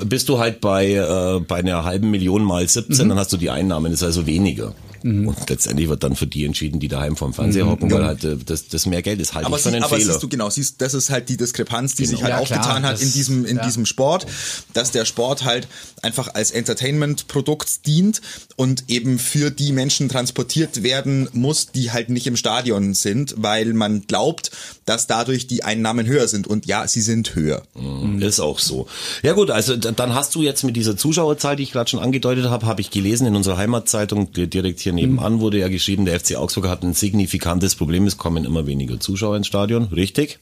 [0.03, 3.11] bist du halt bei, äh, bei einer halben Million mal 17, Mhm.
[3.11, 4.73] dann hast du die Einnahmen, das ist also weniger.
[5.05, 8.37] Und letztendlich wird dann für die entschieden, die daheim vorm Fernseher hocken, weil halt äh,
[8.45, 9.55] das, das mehr Geld ist, halte Mhm.
[9.55, 10.13] Aber, ich für sie, aber Fehler.
[10.13, 12.11] siehst du genau, siehst, das ist halt die Diskrepanz, die Genau.
[12.17, 13.65] sich halt Ja, aufgetan klar, hat in diesem in ja.
[13.67, 14.27] diesem Sport,
[14.73, 15.69] dass der Sport halt
[16.03, 18.21] einfach als Entertainment-Produkt dient
[18.57, 23.73] und eben für die Menschen transportiert werden muss, die halt nicht im Stadion sind, weil
[23.75, 24.51] man glaubt,
[24.87, 27.63] dass dadurch die Einnahmen höher sind und ja, sie sind höher.
[27.75, 28.23] Mhm.
[28.23, 28.87] Ist auch so.
[29.23, 32.47] Ja gut, also dann hast du jetzt mit dieser Zuschauerzahl, die ich gerade schon angedeutet
[32.47, 36.19] habe, habe ich gelesen in unserer Heimatzeitung, die direkt hier nebenan wurde ja geschrieben, der
[36.19, 40.39] FC Augsburg hat ein signifikantes Problem, es kommen immer weniger Zuschauer ins Stadion, richtig?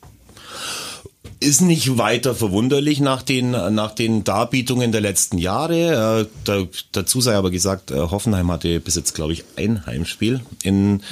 [1.40, 6.20] Ist nicht weiter verwunderlich nach den, nach den Darbietungen der letzten Jahre.
[6.22, 6.62] Äh, da,
[6.92, 11.02] dazu sei aber gesagt, äh, Hoffenheim hatte bis jetzt, glaube ich, ein Heimspiel in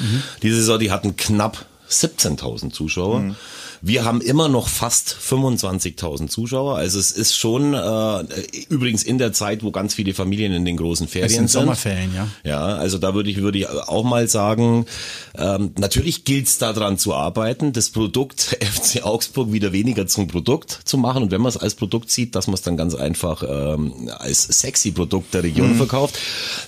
[0.42, 0.78] dieser Saison.
[0.78, 3.34] Die hatten knapp 17.000 Zuschauer.
[3.82, 6.76] Wir haben immer noch fast 25.000 Zuschauer.
[6.76, 8.24] Also es ist schon äh,
[8.68, 11.50] übrigens in der Zeit, wo ganz viele Familien in den großen Ferien Es sind.
[11.50, 12.28] Sommerferien, ja.
[12.44, 14.86] Ja, also da würde ich, würde ich auch mal sagen,
[15.36, 20.80] ähm, natürlich gilt es daran zu arbeiten, das Produkt FC Augsburg wieder weniger zum Produkt
[20.84, 21.22] zu machen.
[21.22, 24.42] Und wenn man es als Produkt sieht, dass man es dann ganz einfach ähm, als
[24.44, 25.46] sexy Produkt der Mhm.
[25.46, 26.18] Region verkauft.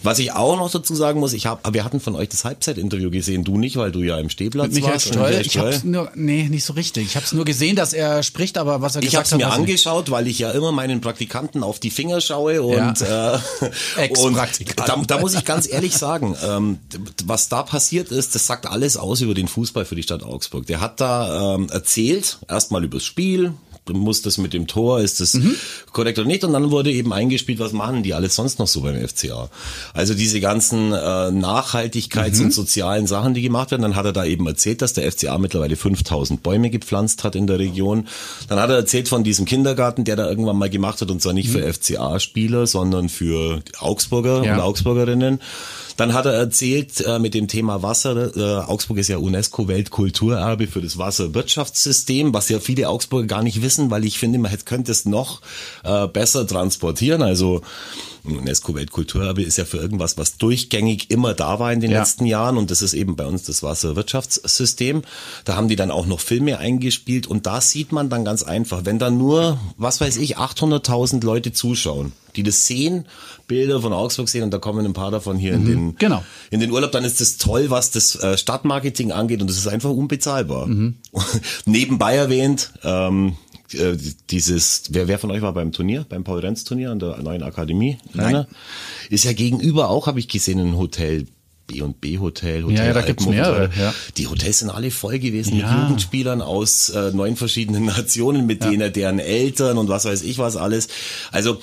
[0.02, 3.10] Was ich auch noch dazu sagen muss, ich habe, wir hatten von euch das Halbzeitinterview
[3.10, 5.08] gesehen, du nicht, weil du ja im Stehplatz Michael warst.
[5.08, 7.01] Stoll, ich hab's nur, nee, nicht so richtig.
[7.04, 9.38] Ich habe es nur gesehen, dass er spricht, aber was er Ich habe gesagt es
[9.38, 9.68] mir hat, ich nicht.
[9.86, 13.36] angeschaut, weil ich ja immer meinen Praktikanten auf die Finger schaue und, Ja.
[13.96, 14.36] äh, und
[14.76, 16.78] da, da muss ich ganz ehrlich sagen, ähm,
[17.24, 20.66] was da passiert ist, das sagt alles aus über den Fußball für die Stadt Augsburg.
[20.66, 23.52] Der hat da ähm, erzählt, erstmal übers Spiel,
[23.90, 25.54] muss das mit dem Tor, ist das Mhm.
[25.92, 26.44] korrekt oder nicht?
[26.44, 29.50] Und dann wurde eben eingespielt, was machen die alles sonst noch so beim FCA?
[29.92, 32.44] Also diese ganzen äh, Nachhaltigkeits- Mhm.
[32.46, 33.82] und sozialen Sachen, die gemacht werden.
[33.82, 37.46] Dann hat er da eben erzählt, dass der FCA mittlerweile 5000 Bäume gepflanzt hat in
[37.46, 38.06] der Region.
[38.48, 41.32] Dann hat er erzählt von diesem Kindergarten, der da irgendwann mal gemacht hat, und zwar
[41.32, 44.54] nicht für FCA-Spieler, sondern für Augsburger Ja.
[44.54, 45.40] und Augsburgerinnen.
[45.96, 50.80] Dann hat er erzählt äh, mit dem Thema Wasser, äh, Augsburg ist ja UNESCO-Weltkulturerbe für
[50.80, 54.92] das Wasserwirtschaftssystem, was ja viele Augsburger gar nicht wissen, weil ich finde, man hätte, könnte
[54.92, 55.40] es noch
[55.84, 57.22] äh, besser transportieren.
[57.22, 57.62] Also
[58.24, 61.98] UNESCO-Weltkulturerbe ist ja für irgendwas, was durchgängig immer da war in den Ja.
[62.00, 65.02] letzten Jahren und das ist eben bei uns das Wasserwirtschaftssystem.
[65.44, 68.84] Da haben die dann auch noch Filme eingespielt und da sieht man dann ganz einfach,
[68.84, 73.06] wenn da nur, was weiß ich, 800.000 Leute zuschauen, die das sehen,
[73.46, 76.24] Bilder von Augsburg sehen und da kommen ein paar davon hier in den genau.
[76.50, 79.68] in den Urlaub, dann ist das toll, was das äh, Stadtmarketing angeht und das ist
[79.68, 80.68] einfach unbezahlbar.
[81.66, 83.36] Nebenbei erwähnt, ähm,
[83.74, 83.96] äh,
[84.30, 87.98] dieses, wer, wer von euch war beim Turnier, beim Paul-Renz-Turnier an der neuen Akademie?
[88.16, 88.46] Keiner?
[89.10, 91.26] Ist ja gegenüber auch, habe ich gesehen, ein Hotel.
[91.68, 93.94] B&B Hotel, Hotel Ja, ja, da gibt's mehrere, ja.
[94.16, 95.70] Die Hotels sind alle voll gewesen Ja.
[95.70, 100.38] mit Jugendspielern aus äh, neun verschiedenen Nationen, mit denen deren Eltern und was weiß ich
[100.38, 100.88] was alles.
[101.30, 101.60] Also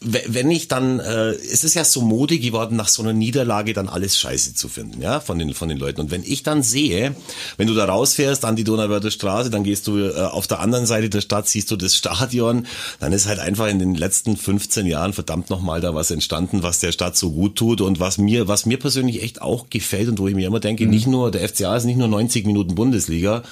[0.00, 3.88] wenn ich dann, äh, es ist ja so Mode geworden, nach so einer Niederlage dann
[3.88, 6.00] alles scheiße zu finden, ja, von den, von den Leuten.
[6.00, 7.14] Und wenn ich dann sehe,
[7.56, 10.86] wenn du da rausfährst an die Donauwörther Straße, dann gehst du äh, auf der anderen
[10.86, 12.66] Seite der Stadt, siehst du das Stadion,
[13.00, 16.80] dann ist halt einfach in den letzten 15 Jahren verdammt nochmal da was entstanden, was
[16.80, 20.18] der Stadt so gut tut und was mir, was mir persönlich echt auch gefällt und
[20.18, 23.42] wo ich mir immer denke, nicht nur, der FCA ist nicht nur 90 Minuten Bundesliga,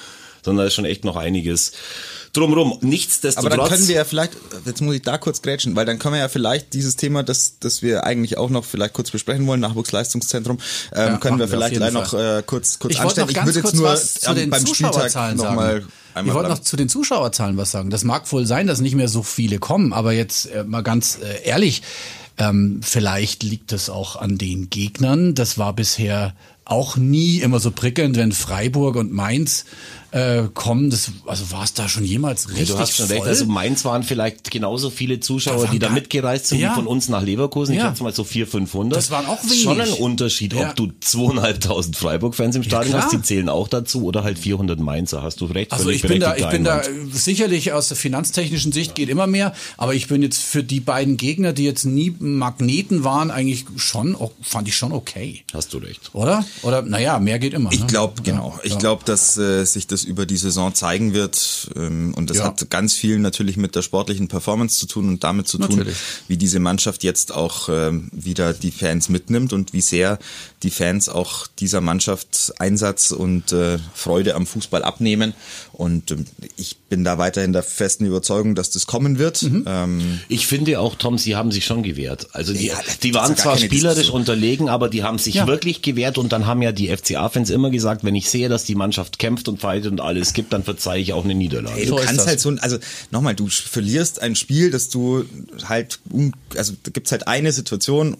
[0.43, 1.73] sondern da ist schon echt noch einiges
[2.37, 2.77] drumrum.
[2.81, 3.51] Nichtsdestotrotz.
[3.53, 4.33] Aber dann können wir ja vielleicht,
[4.65, 7.59] jetzt muss ich da kurz grätschen, weil dann können wir ja vielleicht dieses Thema, das,
[7.59, 10.57] das wir eigentlich auch noch vielleicht kurz besprechen wollen, Nachwuchsleistungszentrum,
[10.93, 13.27] ähm, Ja, können wir vielleicht gleich noch äh, kurz, kurz Ich wollte anstellen.
[13.27, 15.55] noch ganz würde jetzt nur den beim Spieltag Zuschauerzahlen noch sagen.
[15.55, 15.83] mal
[16.25, 17.89] ich wollte noch zu den Zuschauerzahlen was sagen.
[17.91, 21.19] Das mag wohl sein, dass nicht mehr so viele kommen, aber jetzt äh, mal ganz
[21.21, 21.83] äh, ehrlich,
[22.37, 25.35] ähm, vielleicht liegt es auch an den Gegnern.
[25.35, 26.33] Das war bisher
[26.65, 29.65] auch nie immer so prickelnd, wenn Freiburg und Mainz
[30.11, 30.89] äh, kommen.
[30.89, 33.15] Das, also war es da schon jemals Ja, richtig du hast schon voll?
[33.17, 33.27] recht.
[33.27, 36.71] Also Mainz waren vielleicht genauso viele Zuschauer, die da mitgereist sind, Ja.
[36.71, 37.73] wie von uns nach Leverkusen.
[37.73, 37.89] Ich Ja.
[37.89, 38.97] schätze mal so 400, 500.
[38.97, 39.99] Das waren auch Ist Schon ein wenig.
[39.99, 40.69] Unterschied, Ja.
[40.69, 45.23] ob du zweieinhalbtausend Freiburg-Fans im Stadion hast, die zählen auch dazu, oder halt 400 Mainzer.
[45.23, 45.71] Hast du recht.
[45.73, 49.53] Also ich bin da, ich bin da sicherlich aus der finanztechnischen Sicht geht immer mehr,
[49.77, 54.15] aber ich bin jetzt für die beiden Gegner, die jetzt nie Magneten waren, eigentlich schon,
[54.41, 55.43] fand ich schon okay.
[55.53, 56.11] Hast du recht.
[56.13, 56.45] Oder?
[56.63, 57.71] Oder, naja, mehr geht immer.
[57.71, 57.87] Ich ne?
[57.87, 58.59] glaube, Ja, genau.
[58.63, 58.77] Ich ja.
[58.79, 61.69] glaube, dass äh, sich das über die Saison zeigen wird.
[61.75, 62.45] Ähm, und das Ja.
[62.45, 65.97] hat ganz viel natürlich mit der sportlichen Performance zu tun und damit zu tun, Natürlich.
[66.27, 70.19] wie diese Mannschaft jetzt auch ähm, wieder die Fans mitnimmt und wie sehr
[70.63, 75.33] die Fans auch dieser Mannschaft Einsatz und äh, Freude am Fußball abnehmen.
[75.73, 79.43] Und ähm, ich bin da weiterhin der festen Überzeugung, dass das kommen wird.
[79.43, 79.63] Mhm.
[79.67, 82.27] Ähm, Ich finde auch, Tom, sie haben sich schon gewehrt.
[82.33, 84.21] Also die, Ja, die waren zwar spielerisch Diskussion.
[84.21, 85.47] unterlegen, aber die haben sich Ja.
[85.47, 88.75] wirklich gewehrt und dann haben ja die FCA-Fans immer gesagt, wenn ich sehe, dass die
[88.75, 91.79] Mannschaft kämpft und fightet und alles gibt, dann verzeihe ich auch eine Niederlage.
[91.79, 92.77] Ey, du So kannst halt so, ein- also
[93.11, 95.25] nochmal, du verlierst ein Spiel, dass du
[95.65, 95.99] halt,
[96.55, 98.17] also da gibt's halt eine Situation,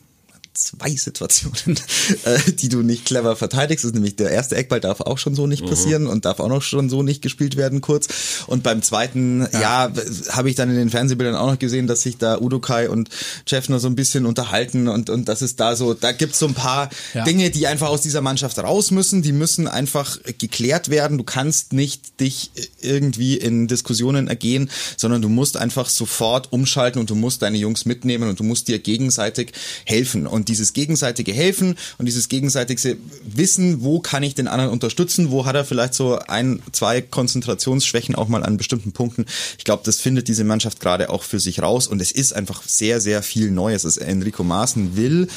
[0.58, 1.80] zwei Situationen,
[2.26, 3.84] äh, die du nicht clever verteidigst.
[3.84, 6.50] Das ist nämlich der erste Eckball darf auch schon so nicht passieren und darf auch
[6.50, 8.08] noch schon so nicht gespielt werden kurz.
[8.48, 9.92] Und beim zweiten, ja,
[10.30, 13.10] habe ich dann in den Fernsehbildern auch noch gesehen, dass sich da Udokai und
[13.46, 16.54] Chefner so ein bisschen unterhalten und, und das ist da so, da gibt's so ein
[16.54, 17.24] paar Ja.
[17.24, 19.22] Dinge, die einfach aus dieser Mannschaft raus müssen.
[19.22, 21.18] Die müssen einfach geklärt werden.
[21.18, 27.10] Du kannst nicht dich irgendwie in Diskussionen ergehen, sondern du musst einfach sofort umschalten und
[27.10, 29.54] du musst deine Jungs mitnehmen und du musst dir gegenseitig
[29.86, 30.28] helfen.
[30.28, 35.46] Und dieses gegenseitige Helfen und dieses gegenseitige Wissen, wo kann ich den anderen unterstützen, wo
[35.46, 39.26] hat er vielleicht so ein, zwei Konzentrationsschwächen auch mal an bestimmten Punkten.
[39.58, 42.64] Ich glaube, das findet diese Mannschaft gerade auch für sich raus und es ist einfach
[42.64, 43.86] sehr, sehr viel Neues.
[43.86, 45.28] Also Enrico Maaßen will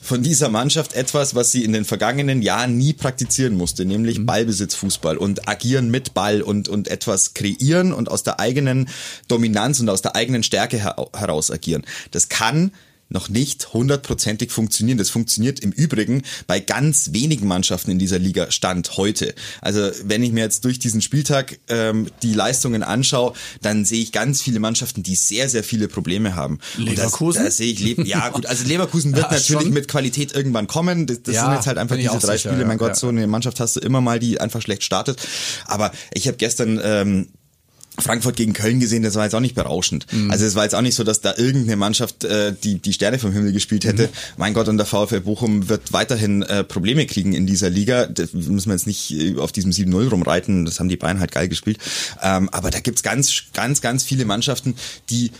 [0.00, 5.16] von dieser Mannschaft etwas, was sie in den vergangenen Jahren nie praktizieren musste, nämlich Ballbesitzfußball
[5.16, 8.88] und agieren mit Ball und, und etwas kreieren und aus der eigenen
[9.26, 11.84] Dominanz und aus der eigenen Stärke her heraus agieren.
[12.12, 12.72] Das kann
[13.08, 14.98] noch nicht hundertprozentig funktionieren.
[14.98, 19.34] Das funktioniert im Übrigen bei ganz wenigen Mannschaften in dieser Liga Stand heute.
[19.60, 24.12] Also wenn ich mir jetzt durch diesen Spieltag ähm, die Leistungen anschaue, dann sehe ich
[24.12, 26.58] ganz viele Mannschaften, die sehr, sehr viele Probleme haben.
[26.76, 27.38] Leverkusen?
[27.38, 29.72] Das, das sehe ich, Le ja gut, also Leverkusen wird Ja, natürlich schon.
[29.72, 31.06] mit Qualität irgendwann kommen.
[31.06, 32.60] Das, das Ja, sind jetzt halt einfach diese drei sicher, Spiele.
[32.62, 35.18] ja, mein Gott, so eine Mannschaft hast du immer mal, die einfach schlecht startet.
[35.66, 37.28] Aber ich habe gestern ähm,
[37.98, 40.06] Frankfurt gegen Köln gesehen, das war jetzt auch nicht berauschend.
[40.12, 40.30] Mhm.
[40.30, 43.18] Also es war jetzt auch nicht so, dass da irgendeine Mannschaft äh, die die Sterne
[43.18, 44.04] vom Himmel gespielt hätte.
[44.04, 44.12] Mhm.
[44.36, 48.06] Mein Gott, und der VfL Bochum wird weiterhin äh, Probleme kriegen in dieser Liga.
[48.06, 51.32] Das müssen wir jetzt nicht äh, auf diesem 7-0 rumreiten, das haben die Bayern halt
[51.32, 51.78] geil gespielt.
[52.22, 54.74] Ähm, aber da gibt's ganz, ganz, ganz viele Mannschaften,
[55.10, 55.32] die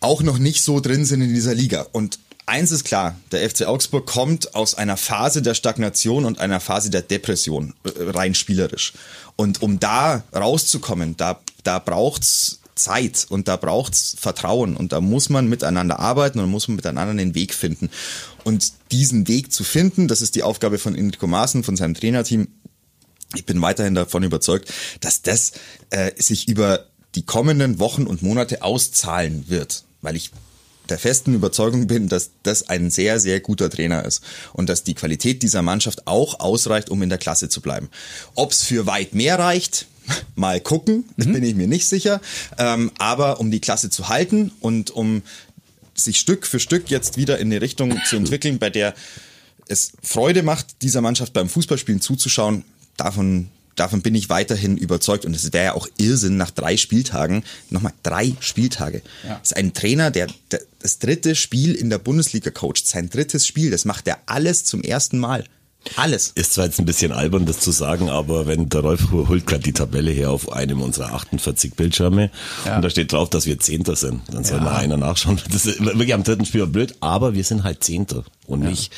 [0.00, 1.86] auch noch nicht so drin sind in dieser Liga.
[1.92, 6.60] Und eins ist klar, der FC Augsburg kommt aus einer Phase der Stagnation und einer
[6.60, 8.92] Phase der Depression, äh, rein spielerisch.
[9.36, 15.28] Und um da rauszukommen, da, da braucht's Zeit und da braucht's Vertrauen und da muss
[15.28, 17.90] man miteinander arbeiten und muss man miteinander den Weg finden.
[18.42, 22.48] Und diesen Weg zu finden, das ist die Aufgabe von Enrico Maaßen, von seinem Trainerteam,
[23.34, 25.52] ich bin weiterhin davon überzeugt, dass das
[25.90, 30.30] äh, sich über die kommenden Wochen und Monate auszahlen wird, weil ich
[30.88, 34.22] der festen Überzeugung bin, dass das ein sehr, sehr guter Trainer ist
[34.54, 37.90] und dass die Qualität dieser Mannschaft auch ausreicht, um in der Klasse zu bleiben.
[38.34, 39.86] Ob es für weit mehr reicht,
[40.34, 42.20] mal gucken, das bin ich mir nicht sicher,
[42.58, 45.22] ähm, aber um die Klasse zu halten und um
[45.94, 48.94] sich Stück für Stück jetzt wieder in eine Richtung zu entwickeln, bei der
[49.68, 52.64] es Freude macht, dieser Mannschaft beim Fußballspielen zuzuschauen,
[52.96, 55.24] davon, davon bin ich weiterhin überzeugt.
[55.24, 59.02] Und es wäre ja auch Irrsinn nach drei Spieltagen, nochmal drei Spieltage.
[59.24, 59.38] Ja.
[59.38, 63.46] Das ist ein Trainer, der, der das dritte Spiel in der Bundesliga coacht, sein drittes
[63.46, 65.44] Spiel, das macht er alles zum ersten Mal.
[65.96, 66.32] Alles.
[66.34, 69.62] Ist zwar jetzt ein bisschen albern, das zu sagen, aber wenn der Rolf holt gerade
[69.62, 72.30] die Tabelle her auf einem unserer 48 Bildschirme
[72.66, 72.76] Ja.
[72.76, 74.64] und da steht drauf, dass wir Zehnter sind, dann soll Ja.
[74.64, 75.40] mal einer nachschauen.
[75.50, 78.92] Das ist wirklich am dritten Spiel blöd, aber wir sind halt Zehnter und nicht.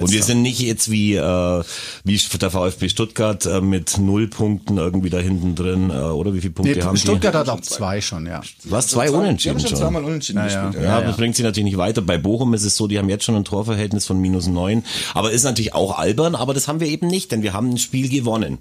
[0.00, 1.62] Und wir sind nicht jetzt wie, äh,
[2.04, 6.40] wie der VfB Stuttgart äh, mit null Punkten irgendwie da hinten drin, äh, oder wie
[6.40, 7.38] viele Punkte Nee, haben Stuttgart die?
[7.38, 8.42] hat auch zwei schon, ja.
[8.64, 8.88] Was?
[8.88, 9.78] Zwei Unentschieden Die haben schon schon.
[9.78, 10.64] zweimal unentschieden Ja, ja.
[10.66, 10.84] gespielt.
[10.84, 12.00] Ja, aber das bringt sie natürlich nicht weiter.
[12.02, 14.84] Bei Bochum ist es so, die haben jetzt schon ein Torverhältnis von minus neun.
[15.14, 17.78] Aber ist natürlich auch albern, aber das haben wir eben nicht, denn wir haben ein
[17.78, 18.58] Spiel gewonnen.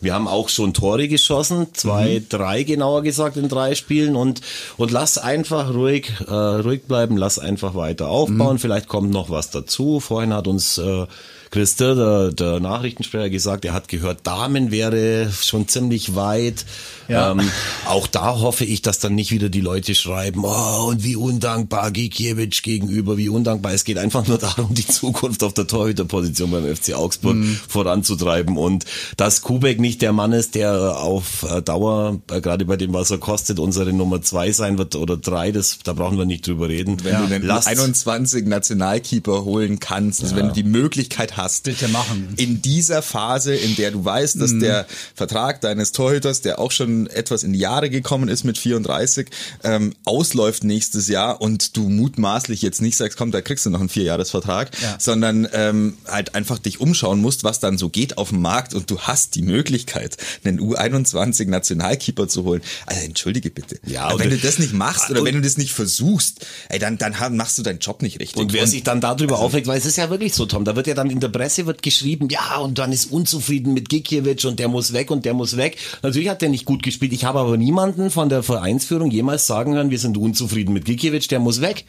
[0.00, 4.40] Wir haben auch schon Tore geschossen, zwei, drei genauer gesagt in drei Spielen und,
[4.76, 8.58] und lass einfach ruhig, äh, ruhig bleiben, lass einfach weiter aufbauen.
[8.58, 10.00] Vielleicht kommt noch was dazu.
[10.00, 11.06] Vorhin hat uns äh,
[11.50, 16.64] Christa, der, der Nachrichtensprecher, gesagt, er hat gehört, Damen wäre schon ziemlich weit.
[17.08, 17.32] Ja.
[17.32, 17.40] Ähm,
[17.86, 21.90] auch da hoffe ich, dass dann nicht wieder die Leute schreiben, oh, und wie undankbar
[21.90, 23.72] Gikiewicz gegenüber, wie undankbar.
[23.72, 27.36] Es geht einfach nur darum, die Zukunft auf der Torhüterposition beim FC Augsburg
[27.68, 28.84] voranzutreiben und
[29.16, 33.10] dass Kubek nicht der Mann ist, der auf äh, Dauer, äh, gerade bei dem, was
[33.10, 36.68] er kostet, unsere Nummer zwei sein wird oder drei, das, da brauchen wir nicht drüber
[36.68, 36.98] reden.
[37.02, 41.88] Wenn du den Lasst- 21 Nationalkeeper holen kannst, also wenn du die Möglichkeit hast, Bitte
[41.88, 42.34] machen.
[42.36, 47.06] in dieser Phase, in der du weißt, dass der Vertrag deines Torhüters, der auch schon
[47.08, 49.28] etwas in die Jahre gekommen ist mit 34,
[49.64, 53.80] ähm, ausläuft nächstes Jahr und du mutmaßlich jetzt nicht sagst, komm, da kriegst du noch
[53.80, 54.96] einen Vierjahresvertrag, Ja.
[54.98, 58.90] sondern ähm, halt einfach dich umschauen musst, was dann so geht auf dem Markt und
[58.90, 62.62] du hast die Möglichkeit, einen U21 Nationalkeeper zu holen.
[62.86, 63.78] Also entschuldige bitte.
[63.86, 66.46] Ja, Aber und- wenn du das nicht machst oder und- wenn du das nicht versuchst,
[66.68, 68.36] ey, dann, dann machst du deinen Job nicht richtig.
[68.42, 70.86] Und wer sich dann darüber aufregt, weil es ist ja wirklich so, Tom, da wird
[70.86, 74.58] ja dann in der Presse wird geschrieben, ja, und dann ist unzufrieden mit Gikiewicz und
[74.58, 75.78] der muss weg und der muss weg.
[76.02, 77.12] Natürlich hat der nicht gut gespielt.
[77.12, 81.28] Ich habe aber niemanden von der Vereinsführung jemals sagen hören, wir sind unzufrieden mit Gikiewicz,
[81.28, 81.84] der muss weg.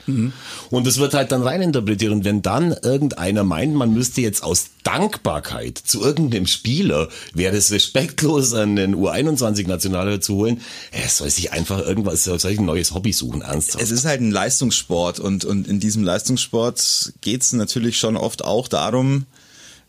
[0.69, 2.11] Und es wird halt dann reininterpretiert.
[2.11, 7.71] Und wenn dann irgendeiner meint, man müsste jetzt aus Dankbarkeit zu irgendeinem Spieler, wäre es
[7.71, 13.13] respektlos, einen U21-Nationalspieler zu holen, er soll sich einfach irgendwas, soll sich ein neues Hobby
[13.13, 13.83] suchen, ernsthaft.
[13.83, 18.43] Es ist halt ein Leistungssport und, und in diesem Leistungssport geht es natürlich schon oft
[18.43, 19.25] auch darum,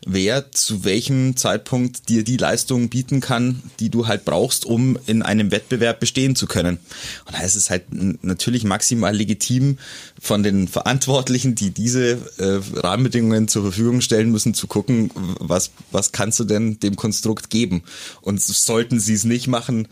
[0.05, 5.21] wer zu welchem Zeitpunkt dir die Leistung bieten kann, die du halt brauchst, um in
[5.21, 6.79] einem Wettbewerb bestehen zu können.
[7.25, 7.83] Und da ist es halt
[8.23, 9.77] natürlich maximal legitim
[10.19, 16.11] von den Verantwortlichen, die diese äh, Rahmenbedingungen zur Verfügung stellen müssen, zu gucken, was, was
[16.11, 17.83] kannst du denn dem Konstrukt geben?
[18.21, 19.87] Und sollten sie es nicht machen,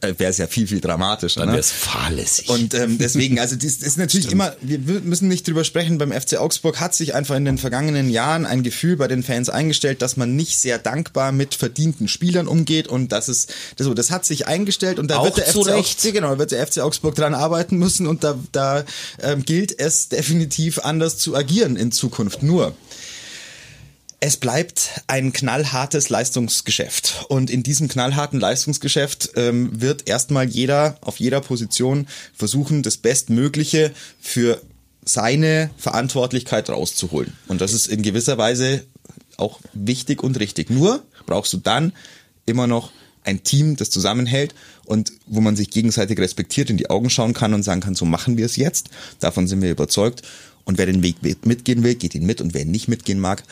[0.00, 1.40] wäre es ja viel, viel dramatischer.
[1.40, 1.54] Dann ne?
[1.54, 2.48] wäre es fahrlässig.
[2.48, 6.38] Und ähm, deswegen, also das ist natürlich immer, wir müssen nicht drüber sprechen, beim FC
[6.38, 10.16] Augsburg hat sich einfach in den vergangenen Jahren ein Gefühl bei den Fans eingestellt, dass
[10.16, 14.24] man nicht sehr dankbar mit verdienten Spielern umgeht und das ist, das, so, das hat
[14.24, 15.68] sich eingestellt und da Auch wird der, FC Recht.
[15.68, 18.84] Augsburg, genau, wird der FC Augsburg dran arbeiten müssen und da, da
[19.22, 22.42] ähm, gilt es definitiv anders zu agieren in Zukunft.
[22.42, 22.74] Nur,
[24.26, 27.26] es bleibt ein knallhartes Leistungsgeschäft.
[27.28, 33.92] Und in diesem knallharten Leistungsgeschäft ähm, wird erstmal jeder auf jeder Position versuchen, das Bestmögliche
[34.22, 34.62] für
[35.04, 37.34] seine Verantwortlichkeit rauszuholen.
[37.48, 38.86] Und das ist in gewisser Weise
[39.36, 40.70] auch wichtig und richtig.
[40.70, 41.92] Nur brauchst du dann
[42.46, 42.92] immer noch
[43.24, 44.54] ein Team, das zusammenhält
[44.86, 48.06] und wo man sich gegenseitig respektiert, in die Augen schauen kann und sagen kann, so
[48.06, 48.88] machen wir es jetzt.
[49.20, 50.22] Davon sind wir überzeugt.
[50.66, 52.40] Und wer den Weg mitgehen will, geht ihn mit.
[52.40, 53.42] Und wer nicht mitgehen mag,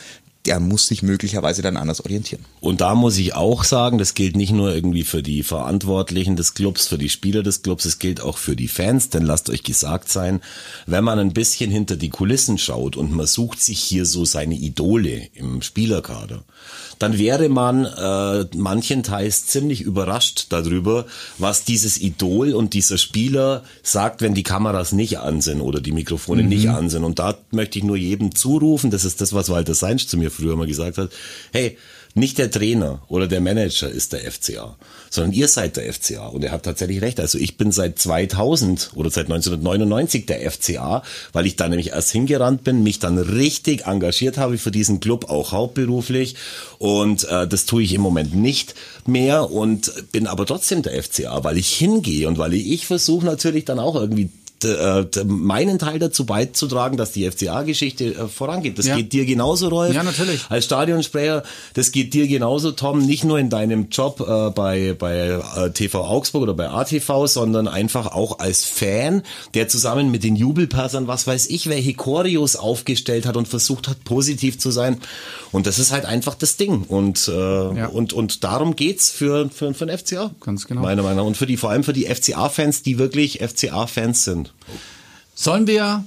[0.45, 2.43] der muss sich möglicherweise dann anders orientieren.
[2.59, 6.53] Und da muss ich auch sagen, das gilt nicht nur irgendwie für die Verantwortlichen des
[6.53, 9.63] Clubs, für die Spieler des Clubs, es gilt auch für die Fans, denn lasst euch
[9.63, 10.41] gesagt sein,
[10.85, 14.55] wenn man ein bisschen hinter die Kulissen schaut und man sucht sich hier so seine
[14.55, 16.43] Idole im Spielerkader,
[16.99, 21.05] dann wäre man äh, manchenteils ziemlich überrascht darüber,
[21.37, 25.91] was dieses Idol und dieser Spieler sagt, wenn die Kameras nicht an sind oder die
[25.91, 27.03] Mikrofone nicht an sind.
[27.03, 30.31] Und da möchte ich nur jedem zurufen, das ist das, was Walter Seinsch zu mir
[30.33, 31.11] früher mal gesagt hat,
[31.51, 31.77] hey,
[32.15, 34.77] nicht der Trainer oder der Manager ist der FCA,
[35.09, 36.27] sondern ihr seid der FCA.
[36.27, 37.19] Und er hat tatsächlich recht.
[37.19, 42.11] Also ich bin seit 2000 oder seit 1999 der FCA, weil ich da nämlich erst
[42.11, 46.35] hingerannt bin, mich dann richtig engagiert habe für diesen Club, auch hauptberuflich.
[46.77, 48.75] Und äh, das tue ich im Moment nicht
[49.07, 53.25] mehr und bin aber trotzdem der FCA, weil ich hingehe und weil ich, ich versuche
[53.25, 54.29] natürlich dann auch irgendwie
[54.65, 58.77] äh, meinen Teil dazu beizutragen, dass die FCA-Geschichte äh, vorangeht.
[58.79, 58.95] Das Ja.
[58.95, 59.93] geht dir genauso, Rolf.
[59.93, 60.41] Ja, natürlich.
[60.49, 61.43] Als Stadionsprecher,
[61.73, 65.39] das geht dir genauso, Tom, nicht nur in deinem Job äh, bei, bei
[65.73, 71.07] TV Augsburg oder bei ATV, sondern einfach auch als Fan, der zusammen mit den Jubelpassern,
[71.07, 74.97] was weiß ich, welche Choreos aufgestellt hat und versucht hat, positiv zu sein.
[75.53, 76.83] Und das ist halt einfach das Ding.
[76.83, 80.31] Und, äh, und, und darum geht's für, für, für den FCA.
[80.41, 80.81] Ganz genau.
[80.81, 81.25] Meiner Meinung nach.
[81.25, 84.51] Und für die, vor allem für die FCA-Fans, die wirklich FCA-Fans sind.
[85.35, 86.03] Sollen wir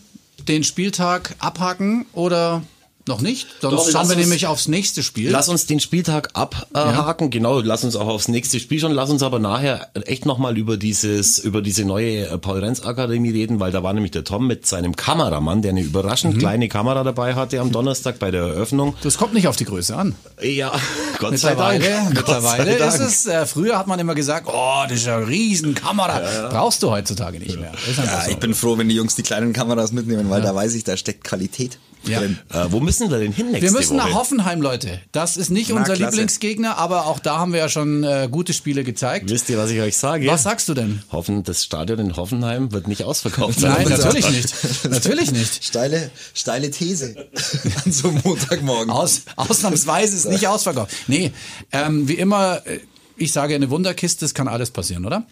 [0.48, 2.64] den Spieltag abhaken oder
[3.08, 3.46] noch nicht?
[3.60, 5.30] Sonst Doch, schauen wir uns- nämlich aufs nächste Spiel.
[5.30, 9.22] Lass uns den Spieltag abhaken, genau, lass uns auch aufs nächste Spiel schon, lass uns
[9.22, 13.92] aber nachher echt nochmal über dieses, über diese neue äh, Paul-Renz-Akademie reden, weil da war
[13.92, 16.38] nämlich der Tom mit seinem Kameramann, der eine überraschend Mhm.
[16.38, 18.94] kleine Kamera dabei hatte am Donnerstag bei der Eröffnung.
[19.02, 20.14] das kommt nicht auf die Größe an.
[20.42, 20.72] Ja,
[21.18, 22.14] Gott sei Mittlerweile, Dank.
[22.14, 23.10] mittlerweile Gott sei ist Dank.
[23.10, 26.48] es, äh, früher hat man immer gesagt, oh, das ist ja eine Riesenkamera.
[26.50, 27.72] Brauchst du heutzutage nicht mehr.
[27.96, 28.30] Ja, so.
[28.30, 30.96] ich bin froh, wenn die Jungs die kleinen Kameras mitnehmen, weil da weiß ich, da
[30.96, 31.78] steckt Qualität
[32.08, 32.22] Ja.
[32.22, 34.08] Äh, wo müssen wir denn hin nächste wir müssen Woche?
[34.08, 35.00] nach Hoffenheim, Leute.
[35.12, 36.10] Das ist nicht Na, unser klasse.
[36.12, 39.28] Lieblingsgegner, aber auch da haben wir ja schon äh, gute Spiele gezeigt.
[39.30, 40.26] Wisst ihr, was ich euch sage?
[40.28, 41.02] Was sagst du denn?
[41.10, 43.72] Hoffen, das Stadion in Hoffenheim wird nicht ausverkauft sein.
[43.72, 44.54] Nein, natürlich nicht.
[44.90, 45.64] Natürlich nicht.
[45.64, 47.14] Steile, steile These
[47.84, 48.90] an so einem Montagmorgen.
[48.90, 50.94] Aus, ausnahmsweise ist nicht ausverkauft.
[51.08, 51.32] Nee,
[51.72, 52.80] ähm, wie immer, äh,
[53.16, 55.26] ich sage, eine Wunderkiste, es kann alles passieren, oder?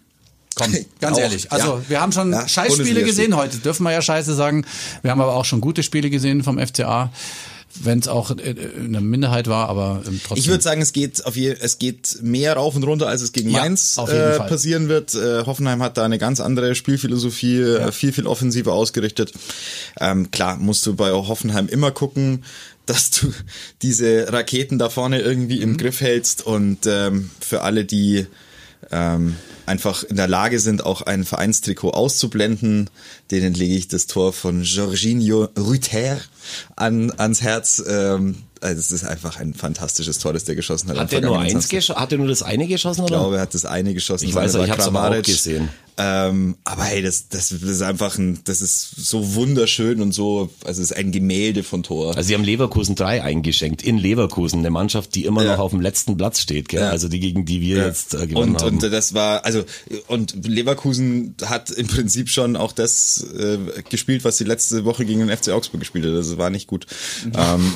[0.55, 1.51] Komm, ganz Auch, ehrlich.
[1.53, 1.83] Also ja.
[1.89, 4.65] wir haben schon Ja, Scheißspiele gesehen heute, dürfen wir ja Scheiße sagen.
[5.03, 7.11] Wir haben aber auch schon gute Spiele gesehen vom FCA,
[7.83, 10.37] wenn es auch eine Minderheit war, aber ähm, trotzdem.
[10.43, 13.33] Ich würde sagen, es geht auf je, es geht mehr rauf und runter, als es
[13.33, 14.49] gegen Ja, Mainz auf jeden äh, Fall.
[14.49, 15.15] passieren wird.
[15.17, 19.33] Äh, Hoffenheim hat da eine ganz andere Spielphilosophie, äh, viel viel offensiver ausgerichtet.
[19.99, 22.45] Ähm, klar musst du bei Hoffenheim immer gucken,
[22.87, 23.33] dass du
[23.83, 25.63] diese Raketen da vorne irgendwie Mhm.
[25.63, 28.27] im Griff hältst und ähm, für alle, die
[28.91, 32.91] ähm, einfach in der Lage sind, auch ein Vereinstrikot auszublenden.
[33.30, 36.20] Denen lege ich das Tor von Jorginho Rüther
[36.76, 37.82] an, ans Herz.
[37.87, 40.99] Ähm, also es ist einfach ein fantastisches Tor, das der geschossen hat.
[40.99, 42.01] Hat der nur eins geschossen?
[42.01, 43.05] Hat er nur das eine geschossen?
[43.05, 43.20] Ich Oder?
[43.20, 44.26] glaube, er hat das eine geschossen.
[44.26, 45.68] Ich weiß, ich war hab's aber auch gesehen.
[45.97, 50.51] Ähm, aber hey, das, das, das ist einfach ein, das ist so wunderschön und so,
[50.65, 52.17] also es ist ein Gemälde von Tor.
[52.17, 55.53] Also sie haben Leverkusen 3 eingeschenkt in Leverkusen, eine Mannschaft, die immer Ja.
[55.53, 56.81] noch auf dem letzten Platz steht, gell?
[56.81, 56.91] Ja.
[56.91, 58.79] also die gegen die wir jetzt äh, gewonnen und, haben.
[58.79, 59.65] und das war, also,
[60.09, 65.21] und Leverkusen hat im Prinzip schon auch das äh, gespielt, was die letzte Woche gegen
[65.27, 66.13] den FC Augsburg gespielt hat.
[66.15, 66.87] Also war nicht gut.
[67.37, 67.73] ähm,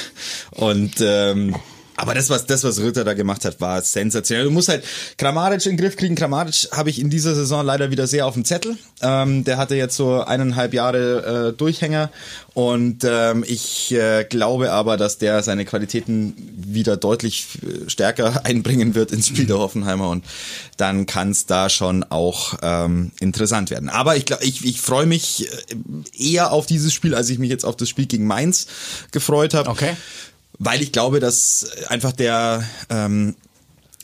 [0.52, 1.56] und ähm,
[2.02, 4.46] aber das, was das, was Ritter da gemacht hat, war sensationell.
[4.46, 4.82] Du musst halt
[5.18, 6.16] Kramaric in den Griff kriegen.
[6.16, 8.76] Kramaric habe ich in dieser Saison leider wieder sehr auf dem Zettel.
[9.00, 12.10] Ähm, der hatte jetzt so eineinhalb Jahre äh, Durchhänger
[12.54, 18.96] und ähm, ich äh, glaube aber, dass der seine Qualitäten wieder deutlich äh, stärker einbringen
[18.96, 20.24] wird ins Spiel der Hoffenheimer und
[20.78, 23.88] dann kann es da schon auch ähm, interessant werden.
[23.88, 27.48] Aber ich glaube, ich, ich freue mich äh, eher auf dieses Spiel, als ich mich
[27.48, 28.66] jetzt auf das Spiel gegen Mainz
[29.12, 29.70] gefreut habe.
[29.70, 29.96] Okay.
[30.58, 33.34] Weil ich glaube, dass einfach der ähm,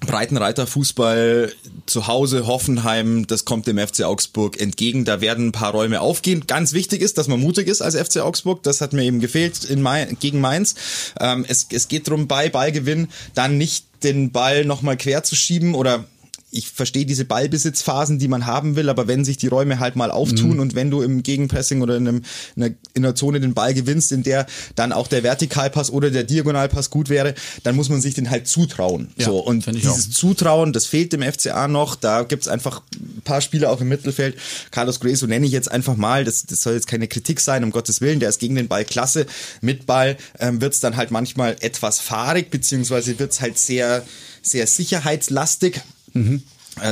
[0.07, 1.53] Breitenreiter-Fußball
[1.86, 5.05] zu Hause, Hoffenheim, das kommt dem FC Augsburg entgegen.
[5.05, 6.44] Da werden ein paar Räume aufgehen.
[6.46, 8.62] Ganz wichtig ist, dass man mutig ist als FC Augsburg.
[8.62, 10.76] Das hat mir eben gefehlt in Main, gegen Mainz.
[11.20, 15.74] Ähm, es, es geht darum, bei Ballgewinn dann nicht den Ball nochmal quer zu schieben
[15.74, 16.05] oder
[16.51, 20.11] ich verstehe diese Ballbesitzphasen, die man haben will, aber wenn sich die Räume halt mal
[20.11, 20.61] auftun mhm.
[20.61, 22.22] und wenn du im Gegenpressing oder in, einem,
[22.57, 26.11] in, einer, in einer Zone den Ball gewinnst, in der dann auch der Vertikalpass oder
[26.11, 27.34] der Diagonalpass gut wäre,
[27.64, 29.09] dann muss man sich den halt zutrauen.
[29.16, 30.14] Ja, so und dieses auch.
[30.14, 31.96] Zutrauen, das fehlt dem FCA noch.
[31.96, 34.36] Da gibt's einfach ein paar Spieler auch im Mittelfeld.
[34.70, 36.24] Carlos Grey, so nenne ich jetzt einfach mal.
[36.24, 38.20] Das, das soll jetzt keine Kritik sein, um Gottes Willen.
[38.20, 39.26] Der ist gegen den Ball klasse.
[39.61, 44.03] Mit Ball ähm, wird's dann halt manchmal etwas fahrig, beziehungsweise wird's halt sehr
[44.42, 45.80] sehr sicherheitslastig.
[46.12, 46.42] Mhm.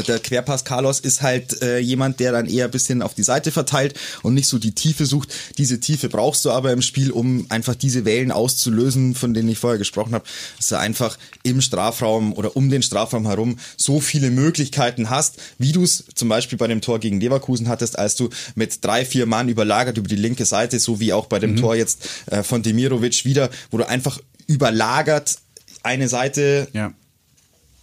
[0.07, 3.53] Der Querpass Carlos ist halt äh, jemand, der dann eher ein bisschen auf die Seite
[3.53, 5.33] verteilt und nicht so die Tiefe sucht.
[5.59, 9.59] Diese Tiefe brauchst du aber im Spiel, um einfach diese Wellen auszulösen, von denen ich
[9.59, 10.25] vorher gesprochen habe.
[10.57, 15.73] Dass du einfach im Strafraum oder um den Strafraum herum so viele Möglichkeiten hast, wie
[15.73, 19.27] du es zum Beispiel bei dem Tor gegen Leverkusen hattest, als du mit drei, vier
[19.27, 21.57] Mann überlagert über die linke Seite, so wie auch bei dem mhm.
[21.57, 25.39] Tor jetzt äh, von Demirovic wieder, wo du einfach überlagert
[25.83, 26.93] eine Seite ja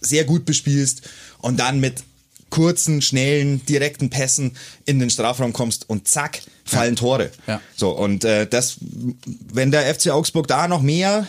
[0.04, 1.02] sehr gut bespielst
[1.38, 2.04] und dann mit
[2.54, 4.52] kurzen, schnellen, direkten Pässen
[4.84, 7.00] in den Strafraum kommst und zack, fallen ja.
[7.00, 7.30] Tore.
[7.48, 7.60] Ja.
[7.74, 8.76] So, und äh, das,
[9.52, 11.26] wenn der FC Augsburg da noch mehr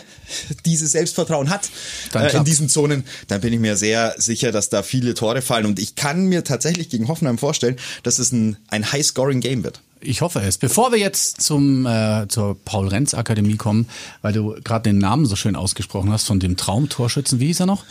[0.64, 1.68] dieses Selbstvertrauen hat
[2.14, 5.66] äh, in diesen Zonen, dann bin ich mir sehr sicher, dass da viele Tore fallen.
[5.66, 9.80] Und ich kann mir tatsächlich gegen Hoffenheim vorstellen, dass es ein, ein High-Scoring-Game wird.
[10.06, 10.58] Ich hoffe es.
[10.58, 13.88] Bevor wir jetzt zum äh, zur Paul Renz Akademie kommen,
[14.22, 17.66] weil du gerade den Namen so schön ausgesprochen hast von dem Traumtorschützen, wie hieß er
[17.66, 17.84] noch?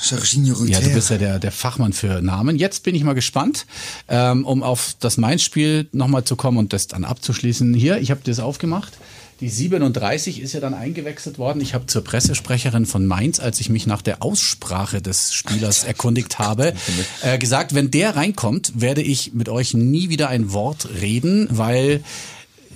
[0.51, 0.71] Rüther.
[0.71, 2.57] Ja, du bist ja der der Fachmann für Namen.
[2.57, 3.65] Jetzt bin ich mal gespannt,
[4.07, 7.73] ähm, um auf das Mainz-Spiel nochmal zu kommen und das dann abzuschließen.
[7.73, 8.93] Hier, ich habe das aufgemacht.
[9.41, 11.61] Die 37 ist ja dann eingewechselt worden.
[11.61, 16.39] Ich habe zur Pressesprecherin von Mainz, als ich mich nach der Aussprache des Spielers erkundigt
[16.39, 16.73] habe,
[17.21, 22.01] äh, gesagt, wenn der reinkommt, werde ich mit euch nie wieder ein Wort reden, weil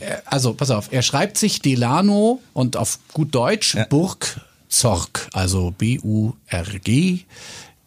[0.02, 3.86] äh, also pass auf, er schreibt sich Delano und auf gut Deutsch ja.
[3.86, 7.26] Burg Zorg, also B-U-R-G.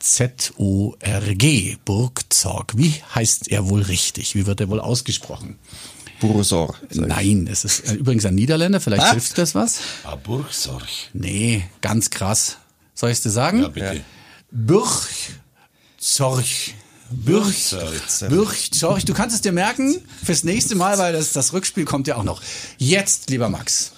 [0.02, 2.72] Z-O-R-G, Burgzorg.
[2.76, 4.34] Wie heißt er wohl richtig?
[4.34, 5.58] Wie wird er wohl ausgesprochen?
[6.22, 6.74] Bursor.
[6.94, 9.12] Nein, es ist äh, übrigens ein Niederländer, vielleicht ah?
[9.12, 9.80] hilft das was.
[10.04, 10.86] Ah, Burgsorg.
[11.12, 12.58] Nee, ganz krass.
[12.94, 13.62] Soll ich es dir sagen?
[13.62, 14.00] Ja, bitte.
[14.52, 16.44] Burgzorg.
[17.10, 19.04] Burgzorg.
[19.04, 22.24] Du kannst es dir merken fürs nächste Mal, weil das, das Rückspiel kommt ja auch
[22.24, 22.40] noch.
[22.78, 23.92] Jetzt, lieber Max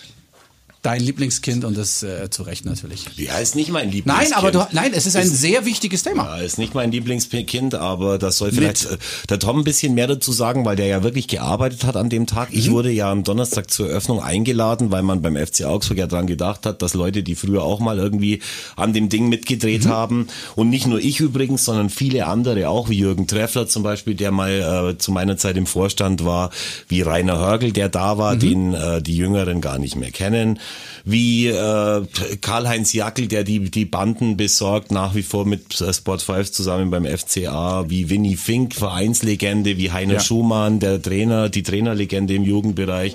[0.84, 3.06] dein Lieblingskind und das äh, zu Recht natürlich.
[3.16, 4.30] Ja, ist nicht mein Lieblingskind.
[4.30, 6.36] Nein, aber du, nein, es ist ein ist, sehr wichtiges Thema.
[6.36, 8.84] Ja, ist nicht mein Lieblingskind, aber das soll vielleicht.
[8.84, 8.98] Äh,
[9.30, 12.26] der Tom ein bisschen mehr dazu sagen, weil der ja wirklich gearbeitet hat an dem
[12.26, 12.48] Tag.
[12.52, 12.72] Ich mhm.
[12.72, 16.66] wurde ja am Donnerstag zur Eröffnung eingeladen, weil man beim FC Augsburg ja dran gedacht
[16.66, 18.42] hat, dass Leute, die früher auch mal irgendwie
[18.76, 19.88] an dem Ding mitgedreht mhm.
[19.88, 24.14] haben und nicht nur ich übrigens, sondern viele andere auch, wie Jürgen Treffler zum Beispiel,
[24.14, 26.50] der mal äh, zu meiner Zeit im Vorstand war,
[26.88, 28.38] wie Rainer Hörgel, der da war, mhm.
[28.40, 30.58] den äh, die Jüngeren gar nicht mehr kennen
[31.04, 32.02] wie äh,
[32.40, 36.90] Karl-Heinz Jackel, der die, die Banden besorgt, nach wie vor mit äh, Sport 5 zusammen
[36.90, 40.20] beim FCA, wie Winnie Fink, Vereinslegende, wie Heiner ja.
[40.20, 43.14] Schumann, der Trainer, die Trainerlegende im Jugendbereich.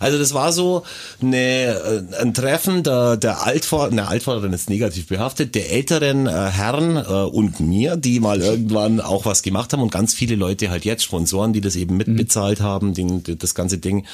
[0.00, 0.82] Also das war so
[1.20, 6.30] eine, äh, ein Treffen der, der Altvater, ne, Altvorderen ist negativ behaftet, der älteren äh,
[6.30, 10.70] Herren äh, und mir, die mal irgendwann auch was gemacht haben und ganz viele Leute
[10.70, 12.64] halt jetzt, Sponsoren, die das eben mitbezahlt mhm.
[12.64, 14.06] haben, die, das ganze Ding.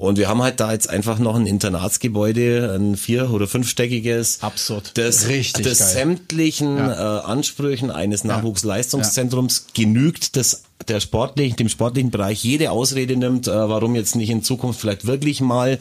[0.00, 4.38] Und wir haben halt da jetzt einfach noch ein Internatsgebäude, ein vier- oder fünfstöckiges.
[4.40, 4.92] Absurd.
[4.94, 5.88] Das, Richtig das geil.
[5.88, 7.18] sämtlichen ja.
[7.18, 9.84] äh, Ansprüchen eines Nachwuchsleistungszentrums ja.
[9.84, 14.42] genügt, das der sportlichen, dem sportlichen Bereich jede Ausrede nimmt, äh, warum jetzt nicht in
[14.42, 15.78] Zukunft vielleicht wirklich mal,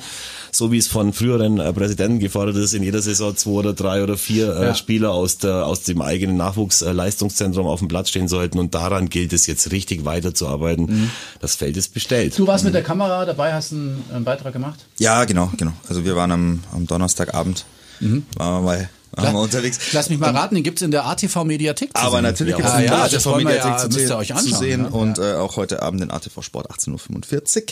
[0.52, 4.04] so wie es von früheren äh, Präsidenten gefordert ist, in jeder Saison zwei oder drei
[4.04, 4.76] oder vier äh, ja.
[4.76, 9.34] Spieler aus der aus dem eigenen Nachwuchsleistungszentrum auf dem Platz stehen sollten und daran gilt
[9.34, 10.86] es jetzt richtig weiterzuarbeiten.
[10.86, 11.12] Mhm.
[11.40, 12.38] Das Feld ist bestellt.
[12.38, 14.86] Du warst mit der Kamera dabei, hast einen, einen Beitrag gemacht?
[14.98, 15.74] Ja, genau, genau.
[15.88, 17.66] Also wir waren am, am Donnerstagabend,
[18.00, 18.24] mhm.
[18.36, 18.90] waren wir mal
[19.22, 19.80] wir unterwegs.
[19.94, 22.24] Lass mich mal raten, den gibt's in der ATV-Mediathek zu Aber sehen.
[22.24, 24.90] natürlich gibt's ja, in der ja, ATV-Mediathek ja, zu, sehen, euch anschauen, zu sehen ja.
[24.90, 27.64] und äh, auch heute Abend in ATV Sport 18.45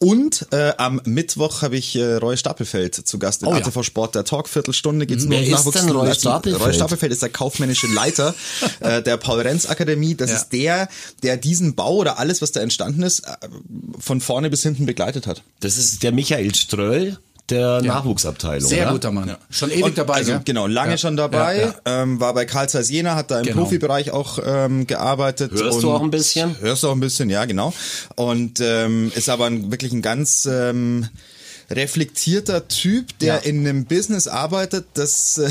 [0.00, 0.08] Uhr.
[0.08, 4.14] Und äh, am Mittwoch habe ich äh, Roy Stapelfeld zu Gast in oh, ATV Sport,
[4.14, 5.30] der Talk, Viertelstunde geht's mhm.
[5.30, 5.90] nur um Nachwuchs.
[5.90, 6.64] Roy Stapelfeld?
[6.64, 8.34] Roy Stapelfeld ist der kaufmännische Leiter
[8.80, 10.14] äh, der Paul-Renz-Akademie.
[10.14, 10.88] Das ist der,
[11.22, 13.48] der diesen Bau oder alles, was da entstanden ist, äh,
[13.98, 15.42] von vorne bis hinten begleitet hat.
[15.60, 17.18] Das ist der Michael Ströll
[17.50, 17.94] der ja.
[17.94, 18.68] Nachwuchsabteilung.
[18.68, 18.92] Sehr oder?
[18.92, 19.28] guter Mann.
[19.28, 19.38] Ja.
[19.50, 20.14] Schon ewig und, dabei.
[20.14, 20.42] Also, ja?
[20.44, 20.98] Genau, lange ja.
[20.98, 21.72] schon dabei.
[21.84, 23.62] Ähm, war bei Karl Zeiss Jena, hat da im genau.
[23.62, 25.52] Profibereich auch ähm, gearbeitet.
[25.52, 26.58] Hörst du auch ein bisschen?
[26.60, 27.72] Hörst du auch ein bisschen, ja, genau.
[28.14, 31.08] Und ähm, ist aber ein, wirklich ein ganz ähm,
[31.70, 35.38] reflektierter Typ, der in einem Business arbeitet, das...
[35.38, 35.50] Äh,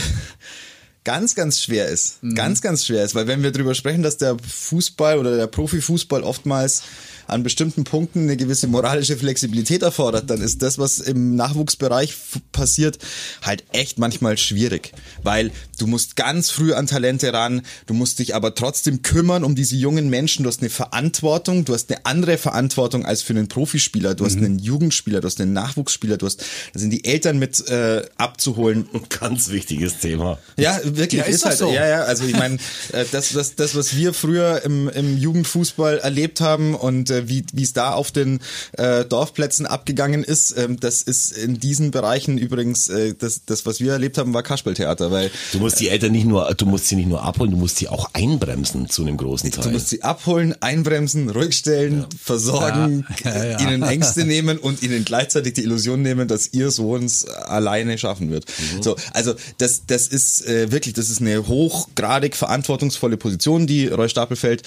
[1.05, 2.21] ganz, ganz schwer ist.
[2.21, 2.35] Mhm.
[2.35, 6.23] Ganz, ganz schwer ist, weil wenn wir drüber sprechen, dass der Fußball oder der Profifußball
[6.23, 6.81] oftmals
[7.27, 12.15] an bestimmten Punkten eine gewisse moralische Flexibilität erfordert, dann ist das, was im Nachwuchsbereich
[12.51, 12.99] passiert,
[13.41, 14.91] halt echt manchmal schwierig.
[15.23, 19.55] Weil du musst ganz früh an Talente ran, du musst dich aber trotzdem kümmern um
[19.55, 23.47] diese jungen Menschen, du hast eine Verantwortung, du hast eine andere Verantwortung als für einen
[23.47, 24.45] Profispieler, du hast mhm.
[24.45, 26.41] einen Jugendspieler, du hast einen Nachwuchsspieler, du hast,
[26.73, 28.87] da sind die Eltern mit äh, abzuholen.
[28.93, 30.39] Ein ganz wichtiges Thema.
[30.57, 31.71] Ja, wirklich, ja, ist, ist halt, so.
[31.71, 32.55] ja, ja, also ich meine,
[32.91, 37.63] äh, das, das, das, was wir früher im, im Jugendfußball erlebt haben und äh, wie
[37.63, 38.39] es da auf den
[38.73, 43.79] äh, Dorfplätzen abgegangen ist, ähm, das ist in diesen Bereichen übrigens äh, das, das, was
[43.79, 46.95] wir erlebt haben, war Kasperltheater, weil du musst die Eltern nicht nur, du musst sie
[46.95, 49.63] nicht nur abholen, du musst sie auch einbremsen zu einem großen Teil.
[49.63, 52.07] Du musst sie abholen, einbremsen, ruhig stellen, ja.
[52.21, 53.45] versorgen, ja.
[53.45, 57.97] Ja, ihnen Ängste nehmen und ihnen gleichzeitig die Illusion nehmen, dass ihr Sohn es alleine
[57.97, 58.45] schaffen wird.
[58.47, 58.83] Mhm.
[58.83, 64.09] So, also das, das ist äh, wirklich, das ist eine hochgradig verantwortungsvolle Position, die Roy
[64.09, 64.63] Stapelfeld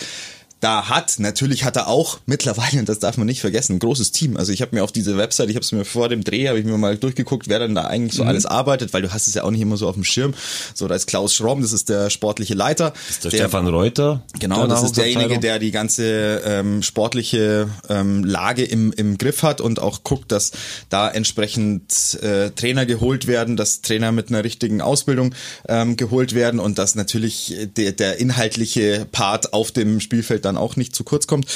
[0.60, 1.16] da hat.
[1.18, 4.36] Natürlich hat er auch mittlerweile, und das darf man nicht vergessen, ein großes Team.
[4.36, 6.58] Also ich habe mir auf diese Website, ich habe es mir vor dem Dreh, habe
[6.58, 8.30] ich mir mal durchgeguckt, wer dann da eigentlich so mhm.
[8.30, 10.34] alles arbeitet, weil du hast es ja auch nicht immer so auf dem Schirm.
[10.74, 12.90] So, da ist Klaus Schromm, das ist der sportliche Leiter.
[12.90, 14.22] Das ist der, der Stefan Reuter.
[14.40, 19.60] Genau, das ist derjenige, der die ganze ähm, sportliche ähm, Lage im, im Griff hat
[19.60, 20.52] und auch guckt, dass
[20.88, 25.34] da entsprechend äh, Trainer geholt werden, dass Trainer mit einer richtigen Ausbildung
[25.68, 30.76] ähm, geholt werden und dass natürlich der, der inhaltliche Part auf dem Spielfeld dann auch
[30.76, 31.46] nicht zu kurz kommt.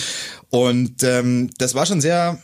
[0.50, 2.38] Und ähm, das war schon sehr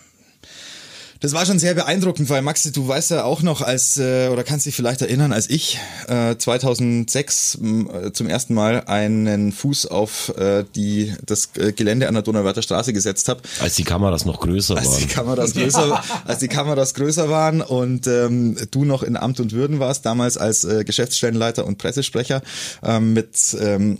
[1.20, 4.44] das war schon sehr beeindruckend, weil Maxi, du weißt ja auch noch, als äh, oder
[4.44, 10.32] kannst dich vielleicht erinnern, als ich äh, 2006 äh, zum ersten Mal einen Fuß auf
[10.38, 13.40] äh, die das äh, Gelände an der Donauwörther Straße gesetzt habe.
[13.61, 15.01] Als die Kameras noch größer als waren.
[15.01, 19.53] Die Kameras größer, als die Kameras größer waren und ähm, du noch in Amt und
[19.53, 22.42] Würden warst, damals als äh, Geschäftsstellenleiter und Pressesprecher
[22.84, 23.99] ähm, mit ähm,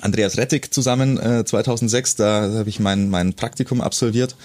[0.00, 2.16] Andreas Rettig zusammen äh, 2006.
[2.16, 4.36] Da habe ich mein, mein Praktikum absolviert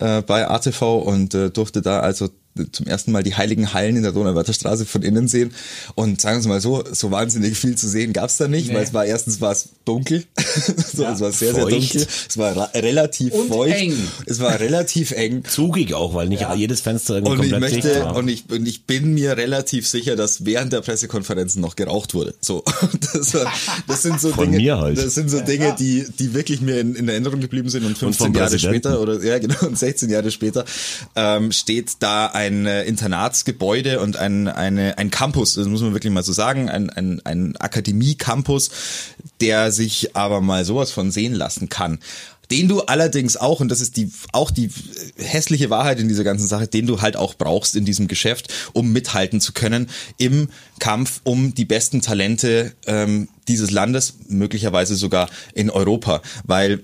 [0.00, 2.28] äh, bei ATV und äh, durfte da also
[2.72, 5.52] zum ersten Mal die heiligen Hallen in der Donauwörther Straße von innen sehen.
[5.94, 8.74] Und sagen wir mal so, so wahnsinnig viel zu sehen gab's da nicht, nee.
[8.74, 10.24] weil es war erstens war es dunkel.
[10.94, 11.70] so, ja, es war sehr, feucht.
[11.70, 12.06] sehr dunkel.
[12.28, 13.76] Es war relativ und feucht.
[13.76, 13.94] Eng.
[14.26, 15.44] Es war relativ eng.
[15.44, 16.54] Zugig auch, weil nicht ja.
[16.54, 18.06] jedes Fenster irgendwie und komplett ich möchte.
[18.06, 22.34] Und ich, und ich bin mir relativ sicher, dass während der Pressekonferenzen noch geraucht wurde.
[22.40, 22.64] So,
[23.12, 23.52] das, war,
[23.86, 24.98] das sind so Von Dinge, halt.
[24.98, 28.28] das sind so Dinge, die, die wirklich mir in, in Erinnerung geblieben sind und 15
[28.28, 30.64] und Jahre später oder ja genau und 16 Jahre später
[31.14, 36.12] ähm, steht da ein äh, Internatsgebäude und ein, eine, ein Campus, das muss man wirklich
[36.12, 38.70] mal so sagen, ein, ein, ein Akademie-Campus,
[39.40, 41.98] der sich aber mal sowas von sehen lassen kann.
[42.50, 44.70] Den du allerdings auch, und das ist die, auch die
[45.16, 48.92] hässliche Wahrheit in dieser ganzen Sache, den du halt auch brauchst in diesem Geschäft, um
[48.92, 55.70] mithalten zu können im Kampf um die besten Talente ähm, dieses Landes, möglicherweise sogar in
[55.70, 56.82] Europa, weil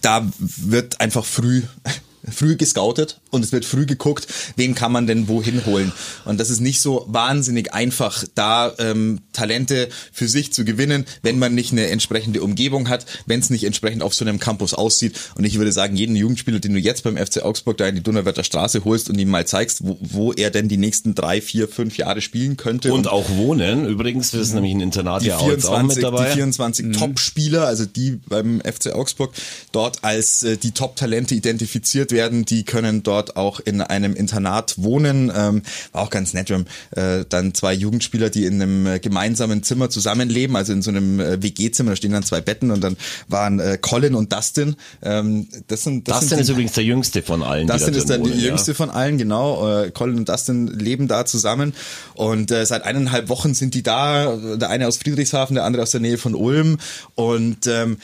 [0.00, 1.62] da wird einfach früh
[2.30, 5.92] früh gescoutet und es wird früh geguckt, wen kann man denn wohin holen.
[6.24, 11.38] Und das ist nicht so wahnsinnig einfach, da ähm, Talente für sich zu gewinnen, wenn
[11.38, 15.18] man nicht eine entsprechende Umgebung hat, wenn es nicht entsprechend auf so einem Campus aussieht.
[15.36, 18.02] Und ich würde sagen, jeden Jugendspieler, den du jetzt beim FC Augsburg da in die
[18.02, 21.68] Donauwörther Straße holst und ihm mal zeigst, wo, wo er denn die nächsten drei, vier,
[21.68, 22.92] fünf Jahre spielen könnte.
[22.92, 23.86] Und, und auch wohnen.
[23.86, 26.28] Übrigens, das ist nämlich ein Internat ja auch mit dabei.
[26.28, 26.92] Die 24 mhm.
[26.92, 29.32] Top-Spieler, also die beim FC Augsburg
[29.72, 35.32] dort als äh, die Top-Talente identifiziert werden, die können dort auch in einem Internat wohnen.
[35.34, 35.62] Ähm,
[35.92, 36.48] war auch ganz nett.
[36.48, 40.82] Wir haben äh, dann zwei Jugendspieler, die in einem äh, gemeinsamen Zimmer zusammenleben, also in
[40.82, 42.96] so einem äh, WG-Zimmer, da stehen dann zwei Betten und dann
[43.28, 44.76] waren äh, Colin und Dustin.
[45.02, 47.66] Ähm, das sind, das Dustin sind die, ist übrigens der jüngste von allen.
[47.66, 49.82] Dustin ist dann wohnen, die jüngste von allen, genau.
[49.82, 51.74] Äh, Colin und Dustin leben da zusammen
[52.14, 54.36] und äh, seit eineinhalb Wochen sind die da.
[54.56, 56.78] Der eine aus Friedrichshafen, der andere aus der Nähe von Ulm
[57.14, 57.98] und ähm,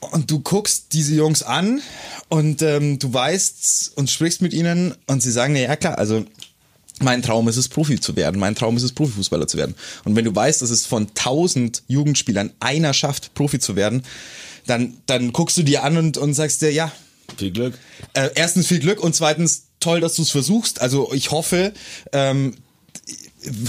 [0.00, 1.80] und du guckst diese Jungs an
[2.28, 6.24] und ähm, du weißt und sprichst mit ihnen und sie sagen, ja klar, also
[7.00, 8.40] mein Traum ist es, Profi zu werden.
[8.40, 9.74] Mein Traum ist es, Profifußballer zu werden.
[10.04, 14.02] Und wenn du weißt, dass es von tausend Jugendspielern einer schafft, Profi zu werden,
[14.66, 16.90] dann, dann guckst du dir an und, und sagst dir, ja.
[17.36, 17.74] Viel Glück.
[18.14, 20.80] Äh, erstens viel Glück und zweitens toll, dass du es versuchst.
[20.80, 21.74] Also ich hoffe,
[22.12, 22.54] ähm,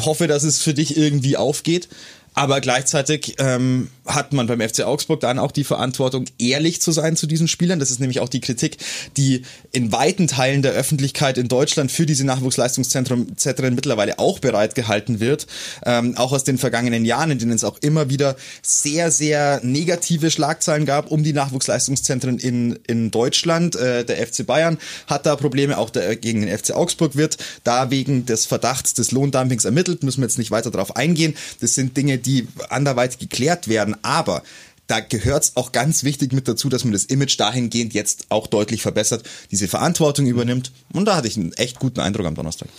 [0.06, 1.90] hoffe, dass es für dich irgendwie aufgeht.
[2.38, 7.16] Aber gleichzeitig ähm, hat man beim FC Augsburg dann auch die Verantwortung, ehrlich zu sein
[7.16, 7.80] zu diesen Spielern.
[7.80, 8.78] Das ist nämlich auch die Kritik,
[9.18, 13.26] die in weiten Teilen der Öffentlichkeit in Deutschland für diese Nachwuchsleistungszentren
[13.74, 15.48] mittlerweile auch bereitgehalten wird.
[15.84, 20.30] Ähm, auch aus den vergangenen Jahren, in denen es auch immer wieder sehr, sehr negative
[20.30, 23.76] Schlagzeilen gab um die Nachwuchsleistungszentren in, in Deutschland.
[23.76, 24.78] Äh, der FC Bayern
[25.08, 29.12] hat da Probleme, auch der, gegen den FC Augsburg wird da wegen des Verdachts des
[29.12, 30.04] Lohndumpings ermittelt.
[30.04, 31.36] Müssen wir jetzt nicht weiter darauf eingehen.
[31.62, 33.96] Das sind Dinge, die anderweitig geklärt werden.
[34.04, 34.44] Aber
[34.88, 38.48] da gehört es auch ganz wichtig mit dazu, dass man das Image dahingehend jetzt auch
[38.48, 40.72] deutlich verbessert, diese Verantwortung übernimmt.
[40.94, 42.70] Und da hatte ich einen echt guten Eindruck am Donnerstag.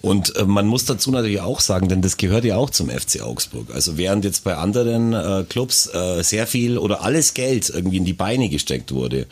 [0.00, 3.20] Und äh, man muss dazu natürlich auch sagen, denn das gehört ja auch zum FC
[3.20, 3.68] Augsburg.
[3.74, 8.04] Also während jetzt bei anderen äh, Clubs äh, sehr viel oder alles Geld irgendwie in
[8.06, 9.26] die Beine gesteckt wurde,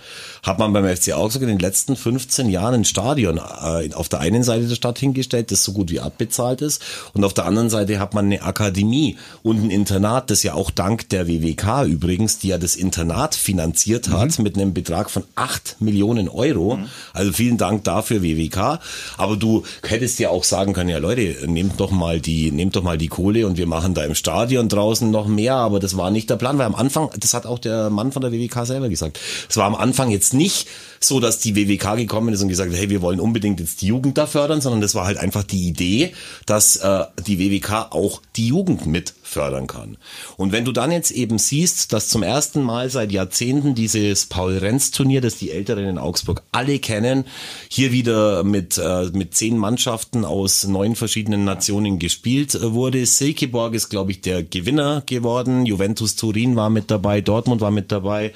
[0.46, 4.20] hat man beim FC Augsburg in den letzten 15 Jahren ein Stadion äh, auf der
[4.20, 6.82] einen Seite der Stadt hingestellt, das so gut wie abbezahlt ist.
[7.14, 10.70] Und auf der anderen Seite hat man eine Akademie und ein Internat, das ja auch
[10.70, 14.42] dank der WWK übrigens, die ja das Internat finanziert hat mhm.
[14.42, 16.76] mit einem Betrag von 8 Millionen Euro.
[16.76, 16.86] Mhm.
[17.12, 18.80] Also vielen Dank dafür, WWK.
[19.16, 22.76] Aber du hättest ja auch sagen sagen können, ja Leute, nehmt doch mal die, nehmt
[22.76, 25.98] doch mal die Kohle und wir machen da im Stadion draußen noch mehr, aber das
[25.98, 28.64] war nicht der Plan, weil am Anfang, das hat auch der Mann von der WWK
[28.64, 30.68] selber gesagt, es war am Anfang jetzt nicht
[31.00, 33.86] so, dass die WWK gekommen ist und gesagt hat, hey, wir wollen unbedingt jetzt die
[33.86, 36.12] Jugend da fördern, sondern das war halt einfach die Idee,
[36.46, 39.98] dass äh, die WWK auch die Jugend mit fördern kann.
[40.36, 45.20] Und wenn du dann jetzt eben siehst, dass zum ersten Mal seit Jahrzehnten dieses Paul-Renz-Turnier,
[45.20, 47.24] das die Älteren in Augsburg alle kennen,
[47.68, 53.04] hier wieder mit, äh, mit zehn Mannschaften aus neun verschiedenen Nationen gespielt äh, wurde.
[53.04, 55.66] Silkeborg ist, glaube ich, der Gewinner geworden.
[55.66, 58.32] Juventus Turin war mit dabei, Dortmund war mit dabei.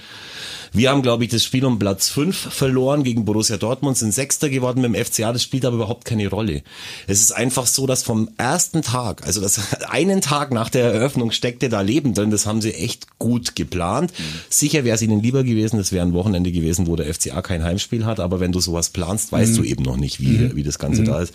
[0.72, 4.48] Wir haben, glaube ich, das Spiel um Platz 5 verloren gegen Borussia Dortmund, sind Sechster
[4.48, 5.32] geworden mit dem FCA.
[5.32, 6.62] Das spielt aber überhaupt keine Rolle.
[7.08, 9.60] Es ist einfach so, dass vom ersten Tag, also das
[9.90, 12.30] einen Tag nach der Eröffnung steckte da Leben drin.
[12.30, 14.12] Das haben sie echt gut geplant.
[14.16, 14.22] Mhm.
[14.48, 17.64] Sicher wäre es ihnen lieber gewesen, das wäre ein Wochenende gewesen, wo der FCA kein
[17.64, 18.20] Heimspiel hat.
[18.20, 19.56] Aber wenn du sowas planst, weißt mhm.
[19.56, 20.56] du eben noch nicht, wie, mhm.
[20.56, 21.06] wie das Ganze mhm.
[21.06, 21.34] da ist.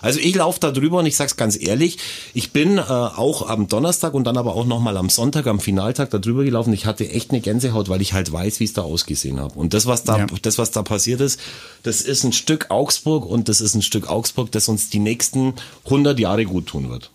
[0.00, 1.98] Also ich laufe da drüber und ich sag's ganz ehrlich,
[2.34, 6.10] ich bin äh, auch am Donnerstag und dann aber auch nochmal am Sonntag, am Finaltag
[6.10, 6.72] da drüber gelaufen.
[6.72, 9.58] Ich hatte echt eine Gänsehaut, weil ich halt weiß, wie es da ausgesehen habe.
[9.58, 10.26] Und das, was da, ja.
[10.42, 11.40] das, was da passiert ist,
[11.82, 15.54] das ist ein Stück Augsburg und das ist ein Stück Augsburg, das uns die nächsten
[15.84, 17.10] 100 Jahre gut tun wird.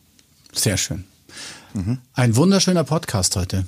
[0.53, 1.05] Sehr schön.
[1.73, 1.99] Mhm.
[2.13, 3.65] Ein wunderschöner Podcast heute.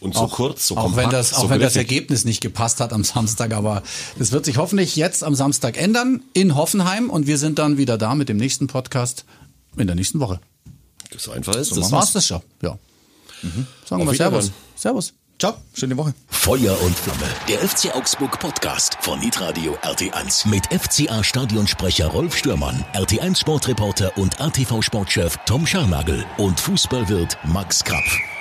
[0.00, 2.40] Und so auch, kurz, so auch kompakt, wenn das, auch so wenn das Ergebnis nicht
[2.40, 3.82] gepasst hat am Samstag, aber
[4.18, 7.98] das wird sich hoffentlich jetzt am Samstag ändern in Hoffenheim und wir sind dann wieder
[7.98, 9.26] da mit dem nächsten Podcast
[9.76, 10.40] in der nächsten Woche.
[11.18, 11.74] So einfach ist.
[11.74, 12.40] So das war's das schon.
[12.62, 12.78] Ja.
[13.42, 13.66] Mhm.
[13.84, 14.52] Sagen wir Servus.
[14.74, 15.12] Servus.
[15.40, 16.12] Ciao, schöne Woche.
[16.28, 22.84] Feuer und Flamme, der FC Augsburg Podcast von Nitradio RT1 mit FCA Stadionsprecher Rolf Stürmann,
[22.92, 28.39] RT1 Sportreporter und ATV Sportchef Tom Scharnagel und Fußballwirt Max Krapf.